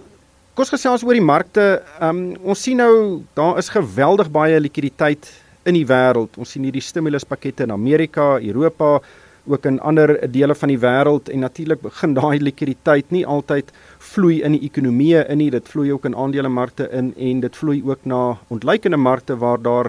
Kom 0.60 0.66
ons 0.66 0.74
gesels 0.76 1.06
oor 1.08 1.16
die 1.16 1.24
markte. 1.24 1.66
Um, 2.04 2.34
ons 2.44 2.60
sien 2.60 2.82
nou 2.82 3.22
daar 3.32 3.62
is 3.62 3.70
geweldig 3.72 4.28
baie 4.28 4.58
likwiditeit 4.60 5.30
in 5.64 5.78
die 5.78 5.86
wêreld. 5.88 6.36
Ons 6.36 6.52
sien 6.52 6.66
hierdie 6.68 6.84
stimuluspakkette 6.84 7.64
in 7.64 7.72
Amerika, 7.72 8.26
Europa, 8.44 8.98
ook 9.48 9.70
in 9.70 9.78
ander 9.80 10.18
dele 10.28 10.58
van 10.60 10.74
die 10.74 10.82
wêreld 10.82 11.30
en 11.32 11.46
natuurlik 11.46 11.80
begin 11.86 12.18
daai 12.18 12.44
likwiditeit 12.44 13.08
nie 13.16 13.22
altyd 13.24 13.72
vloei 14.10 14.42
in 14.44 14.58
die 14.58 14.66
ekonomie 14.68 15.22
in 15.22 15.40
nie. 15.40 15.48
Dit 15.56 15.72
vloei 15.72 15.94
ook 15.94 16.10
in 16.10 16.18
aandelemarkte 16.26 16.90
in 16.92 17.14
en 17.16 17.40
dit 17.46 17.60
vloei 17.62 17.78
ook 17.88 18.04
na 18.04 18.20
ontleikende 18.52 19.00
markte 19.00 19.38
waar 19.40 19.64
daar 19.64 19.88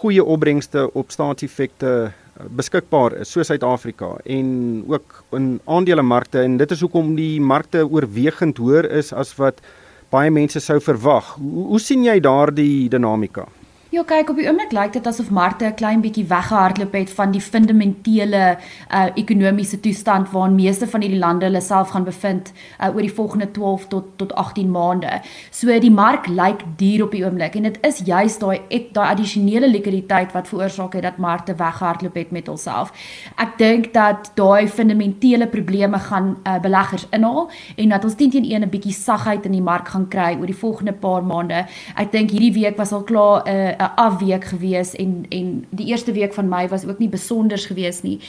goeie 0.00 0.24
opbrengste 0.24 0.88
op 0.90 1.14
staatseffekte 1.14 1.92
eh, 2.08 2.48
beskikbaar 2.58 3.14
is 3.22 3.30
so 3.30 3.46
Suid-Afrika 3.46 4.16
en 4.24 4.82
ook 4.90 5.22
in 5.38 5.60
aandelemarkte 5.70 6.42
en 6.42 6.58
dit 6.58 6.74
is 6.74 6.82
hoekom 6.82 7.14
die 7.14 7.38
markte 7.40 7.86
oorwegend 7.86 8.58
hoër 8.58 8.90
is 8.90 9.12
as 9.14 9.36
wat 9.38 9.62
baie 10.10 10.30
mense 10.30 10.60
sou 10.60 10.80
verwag. 10.82 11.36
Hoe, 11.38 11.66
hoe 11.72 11.80
sien 11.82 12.04
jy 12.04 12.18
daardie 12.20 12.88
dinamika? 12.90 13.46
Ja, 13.90 14.04
kyk 14.06 14.28
op 14.30 14.36
die 14.38 14.44
oomblik 14.46 14.70
lyk 14.70 14.92
dit 14.94 15.06
asof 15.10 15.32
markte 15.34 15.66
'n 15.66 15.74
klein 15.74 16.00
bietjie 16.00 16.26
weggehardloop 16.30 16.92
het 16.94 17.10
van 17.10 17.32
die 17.32 17.40
fundamentele 17.40 18.56
uh 18.94 19.08
ekonomiese 19.14 19.80
toestand 19.80 20.30
waarin 20.30 20.54
meeste 20.54 20.86
van 20.86 21.00
hierdie 21.00 21.18
lande 21.18 21.44
hulle 21.44 21.60
self 21.60 21.88
gaan 21.88 22.04
bevind 22.04 22.52
uh 22.80 22.94
oor 22.94 23.00
die 23.00 23.12
volgende 23.12 23.50
12 23.50 23.86
tot 23.88 24.04
tot 24.16 24.34
18 24.34 24.70
maande. 24.70 25.20
So 25.50 25.80
die 25.80 25.90
mark 25.90 26.26
lyk 26.26 26.62
duur 26.76 27.02
op 27.02 27.10
die 27.10 27.24
oomblik 27.24 27.54
en 27.54 27.62
dit 27.62 27.78
is 27.82 27.98
juis 28.04 28.38
daai 28.38 28.60
daai 28.92 29.10
addisionele 29.10 29.68
likwiditeit 29.68 30.32
wat 30.32 30.48
veroorsaak 30.48 30.92
het 30.92 31.02
dat 31.02 31.16
markte 31.18 31.54
weggehardloop 31.54 32.14
het 32.14 32.30
met 32.30 32.46
hulself. 32.46 32.92
Ek 33.36 33.58
dink 33.58 33.92
dat 33.92 34.30
daai 34.34 34.68
fundamentele 34.68 35.46
probleme 35.46 35.98
gaan 35.98 36.36
uh 36.46 36.60
beleggers 36.60 37.06
inhaal 37.10 37.50
en 37.76 37.88
dat 37.88 38.04
ons 38.04 38.14
teen 38.14 38.30
teen 38.30 38.62
'n 38.62 38.70
bietjie 38.70 38.92
sagheid 38.92 39.44
in 39.46 39.52
die 39.52 39.62
mark 39.62 39.88
gaan 39.88 40.08
kry 40.08 40.36
oor 40.38 40.46
die 40.46 40.62
volgende 40.62 40.92
paar 40.92 41.22
maande. 41.22 41.66
Ek 41.96 42.12
dink 42.12 42.30
hierdie 42.30 42.52
week 42.52 42.76
was 42.76 42.92
al 42.92 43.02
klaar 43.02 43.42
'n 43.44 43.48
uh, 43.50 43.79
'n 43.80 43.92
afweek 43.96 44.44
gewees 44.44 44.94
en 44.94 45.24
en 45.28 45.66
die 45.70 45.86
eerste 45.86 46.12
week 46.12 46.34
van 46.34 46.48
Mei 46.48 46.68
was 46.68 46.84
ook 46.84 46.98
nie 46.98 47.08
besonders 47.08 47.66
gewees 47.66 48.02
nie. 48.02 48.20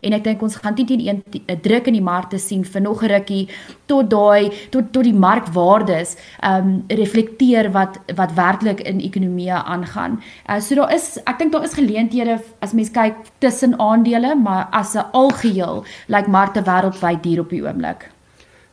En 0.00 0.12
ek 0.12 0.24
dink 0.24 0.42
ons 0.42 0.56
gaan 0.56 0.74
teen 0.74 0.86
teen 0.86 1.22
'n 1.46 1.60
druk 1.62 1.86
in 1.86 1.96
die 1.96 2.02
markte 2.02 2.38
sien 2.38 2.64
vir 2.64 2.80
nog 2.80 3.02
'n 3.02 3.06
rukkie 3.06 3.48
tot 3.86 4.10
daai 4.10 4.50
tot 4.70 4.92
tot 4.92 5.04
die 5.04 5.14
markwaardes 5.14 6.16
ehm 6.40 6.66
um, 6.66 6.84
reflekteer 6.88 7.72
wat 7.72 7.98
wat 8.14 8.34
werklik 8.34 8.80
in 8.80 9.00
ekonomie 9.00 9.52
aangaan. 9.52 10.20
Uh, 10.50 10.60
so 10.60 10.74
daar 10.74 10.94
is 10.94 11.18
ek 11.24 11.38
dink 11.38 11.52
daar 11.52 11.64
is 11.64 11.74
geleenthede 11.74 12.40
as 12.60 12.72
mens 12.72 12.90
kyk 12.90 13.14
tussen 13.38 13.78
aandele, 13.78 14.34
maar 14.34 14.68
as 14.70 14.94
'n 14.94 15.10
algeheel 15.12 15.84
lyk 16.06 16.16
like 16.16 16.30
markte 16.30 16.62
wêreldwyd 16.62 17.22
duur 17.22 17.40
op 17.40 17.50
die 17.50 17.62
oomblik. 17.62 18.17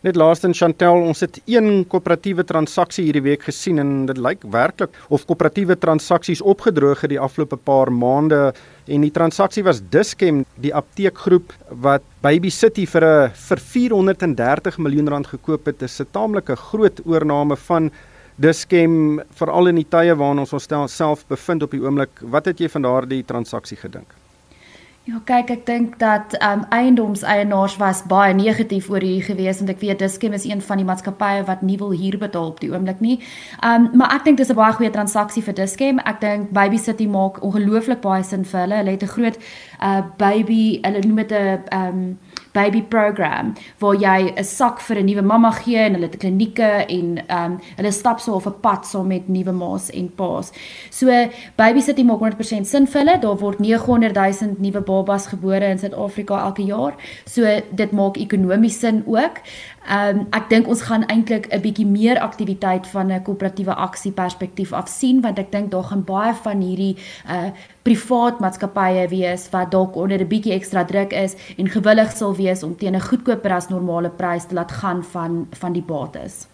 Net 0.05 0.19
laastens 0.21 0.59
Chantel, 0.61 0.99
ons 1.01 1.23
het 1.23 1.39
een 1.49 1.79
koöperatiewe 1.89 2.43
transaksie 2.45 3.07
hierdie 3.07 3.23
week 3.25 3.47
gesien 3.47 3.81
en 3.81 3.93
dit 4.05 4.19
lyk 4.21 4.43
werklik 4.53 4.93
of 5.09 5.23
koöperatiewe 5.25 5.73
transaksies 5.81 6.43
opgedroog 6.45 6.99
het 7.01 7.09
die 7.09 7.17
afgelope 7.17 7.57
paar 7.57 7.89
maande 7.89 8.51
en 8.85 9.01
die 9.01 9.09
transaksie 9.15 9.63
was 9.65 9.79
Dischem, 9.95 10.43
die 10.61 10.75
apteekgroep 10.77 11.55
wat 11.87 12.05
Baby 12.21 12.51
City 12.53 12.85
vir 12.85 13.01
'n 13.01 13.31
vir 13.47 13.57
430 13.57 14.77
miljoen 14.77 15.09
rand 15.09 15.27
gekoop 15.27 15.65
het. 15.65 15.79
Dit 15.79 15.89
is 15.89 15.99
'n 16.01 16.11
taamlike 16.11 16.55
groot 16.55 17.01
oorneem 17.05 17.57
van 17.57 17.89
Dischem 18.37 19.23
veral 19.33 19.67
in 19.67 19.75
die 19.75 19.89
tye 19.89 20.13
waarin 20.13 20.39
ons 20.39 20.53
onsself 20.53 21.25
bevind 21.27 21.63
op 21.63 21.71
die 21.71 21.81
oomblik. 21.81 22.11
Wat 22.21 22.45
het 22.45 22.59
jy 22.59 22.69
van 22.69 22.81
daardie 22.81 23.25
transaksie 23.25 23.77
gedink? 23.77 24.13
Ja, 25.05 25.19
kyk, 25.21 25.51
ek 25.53 25.65
dink 25.67 25.99
dat 26.01 26.33
ehm 26.39 26.63
um, 26.63 26.69
eiendomseienaars 26.73 27.75
was 27.77 27.99
baie 28.09 28.33
negatief 28.33 28.87
oor 28.89 29.03
hier 29.05 29.21
gewees 29.21 29.59
want 29.61 29.69
ek 29.69 29.83
weet 29.83 29.99
Dischem 30.01 30.33
is 30.33 30.47
een 30.49 30.63
van 30.65 30.81
die 30.81 30.85
maatskappye 30.87 31.43
wat 31.45 31.61
nie 31.61 31.75
wil 31.77 31.93
huur 31.93 32.17
betaal 32.17 32.47
op 32.49 32.63
die 32.63 32.71
oomblik 32.71 33.03
nie. 33.05 33.19
Ehm 33.59 33.85
um, 33.85 33.99
maar 34.01 34.15
ek 34.15 34.25
dink 34.25 34.41
dis 34.41 34.49
'n 34.49 34.57
baie 34.57 34.73
goeie 34.73 34.89
transaksie 34.89 35.43
vir 35.45 35.53
Dischem. 35.53 35.99
Ek 35.99 36.21
dink 36.21 36.49
Baby 36.49 36.77
City 36.77 37.05
maak 37.05 37.37
ongelooflik 37.43 38.01
baie 38.01 38.23
sin 38.23 38.45
vir 38.45 38.59
hulle. 38.59 38.81
Hulle 38.81 38.95
het 38.97 39.03
'n 39.03 39.13
groot 39.13 39.37
uh 39.81 40.01
baby, 40.17 40.79
hulle 40.81 41.05
noem 41.05 41.15
dit 41.15 41.31
'n 41.31 41.61
ehm 41.69 41.87
um, 41.87 42.17
baby 42.55 42.81
program 42.81 43.53
waar 43.83 43.95
jy 43.95 44.33
'n 44.35 44.43
sak 44.43 44.79
vir 44.87 44.97
'n 44.99 45.05
nuwe 45.05 45.21
mamma 45.21 45.51
gee 45.51 45.77
en 45.77 45.93
hulle 45.93 46.07
het 46.07 46.17
klinieke 46.17 46.71
en 46.87 47.07
ehm 47.27 47.51
um, 47.51 47.59
hulle 47.75 47.91
stap 47.91 48.19
so 48.19 48.33
op 48.33 48.45
'n 48.45 48.59
pad 48.61 48.85
saam 48.85 49.01
so 49.01 49.07
met 49.07 49.27
nuwe 49.27 49.51
ma's 49.51 49.89
en 49.89 50.09
pa's. 50.15 50.51
So 50.89 51.07
baby 51.55 51.81
city 51.81 52.03
maak 52.03 52.19
100% 52.19 52.67
sin 52.67 52.87
vir 52.87 53.01
hulle. 53.01 53.19
Daar 53.19 53.37
word 53.37 53.59
900 53.59 54.15
000 54.15 54.55
nuwe 54.59 54.81
babas 54.81 55.27
gebore 55.27 55.65
in 55.65 55.79
Suid-Afrika 55.79 56.39
elke 56.45 56.63
jaar. 56.63 56.93
So 57.25 57.41
dit 57.71 57.91
maak 57.91 58.17
ekonomies 58.17 58.79
sin 58.79 59.03
ook. 59.05 59.41
Ehm 59.85 60.19
um, 60.19 60.27
ek 60.33 60.47
dink 60.49 60.67
ons 60.67 60.81
gaan 60.81 61.03
eintlik 61.13 61.45
'n 61.53 61.61
bietjie 61.61 61.85
meer 61.85 62.19
aktiwiteit 62.19 62.87
van 62.87 63.11
'n 63.11 63.21
koöperatiewe 63.23 63.73
aksie 63.73 64.11
perspektief 64.11 64.73
af 64.73 64.89
sien 64.89 65.21
want 65.21 65.39
ek 65.39 65.51
dink 65.51 65.71
daar 65.71 65.83
gaan 65.83 66.03
baie 66.03 66.33
van 66.33 66.61
hierdie 66.61 66.97
uh 67.29 67.51
privaat 67.83 68.39
maatskappye 68.39 69.07
wees 69.09 69.49
wat 69.51 69.71
dalk 69.71 69.95
onder 69.95 70.19
'n 70.19 70.27
bietjie 70.27 70.53
ekstra 70.53 70.85
druk 70.85 71.13
is 71.13 71.35
en 71.57 71.69
gewillig 71.69 72.11
sal 72.11 72.35
wees 72.35 72.63
om 72.63 72.75
teen 72.75 72.95
'n 72.95 73.01
goedkoper 73.01 73.51
as 73.51 73.69
normale 73.69 74.09
prys 74.09 74.45
te 74.45 74.55
laat 74.55 74.71
gaan 74.71 75.03
van 75.03 75.47
van 75.51 75.73
die 75.73 75.83
bates. 75.83 76.47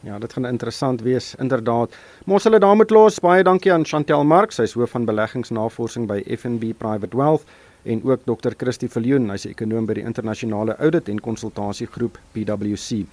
Ja, 0.00 0.18
dit 0.18 0.32
gaan 0.32 0.46
interessant 0.46 1.00
wees 1.00 1.34
inderdaad. 1.38 1.94
Ons 2.26 2.44
hulle 2.44 2.58
daarmee 2.58 2.86
los. 2.88 3.18
Baie 3.20 3.42
dankie 3.42 3.72
aan 3.72 3.84
Chantel 3.84 4.24
Marx, 4.24 4.54
sy 4.54 4.62
is 4.62 4.72
hoof 4.72 4.90
van 4.90 5.04
beleggingsnavorsing 5.04 6.06
by 6.06 6.22
FNB 6.36 6.74
Private 6.78 7.16
Wealth 7.16 7.44
en 7.88 8.04
ook 8.04 8.26
Dr. 8.28 8.52
Christie 8.56 8.90
Viljoen, 8.92 9.30
hy's 9.32 9.46
'n 9.46 9.54
ekonom 9.56 9.86
by 9.86 9.94
die 9.94 10.04
internasionale 10.04 10.76
audit 10.76 11.08
en 11.08 11.20
konsultasiegroep 11.20 12.18
PwC. 12.32 13.06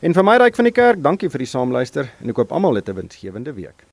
En 0.00 0.14
vir 0.14 0.24
my 0.24 0.36
ryk 0.36 0.54
van 0.54 0.64
die 0.64 0.76
kerk, 0.76 1.02
dankie 1.02 1.30
vir 1.30 1.38
die 1.38 1.52
saamluister 1.52 2.10
en 2.20 2.30
ek 2.30 2.36
hoop 2.36 2.52
almal 2.52 2.76
het 2.76 2.88
'n 2.88 2.94
winsgewende 2.94 3.52
week. 3.54 3.87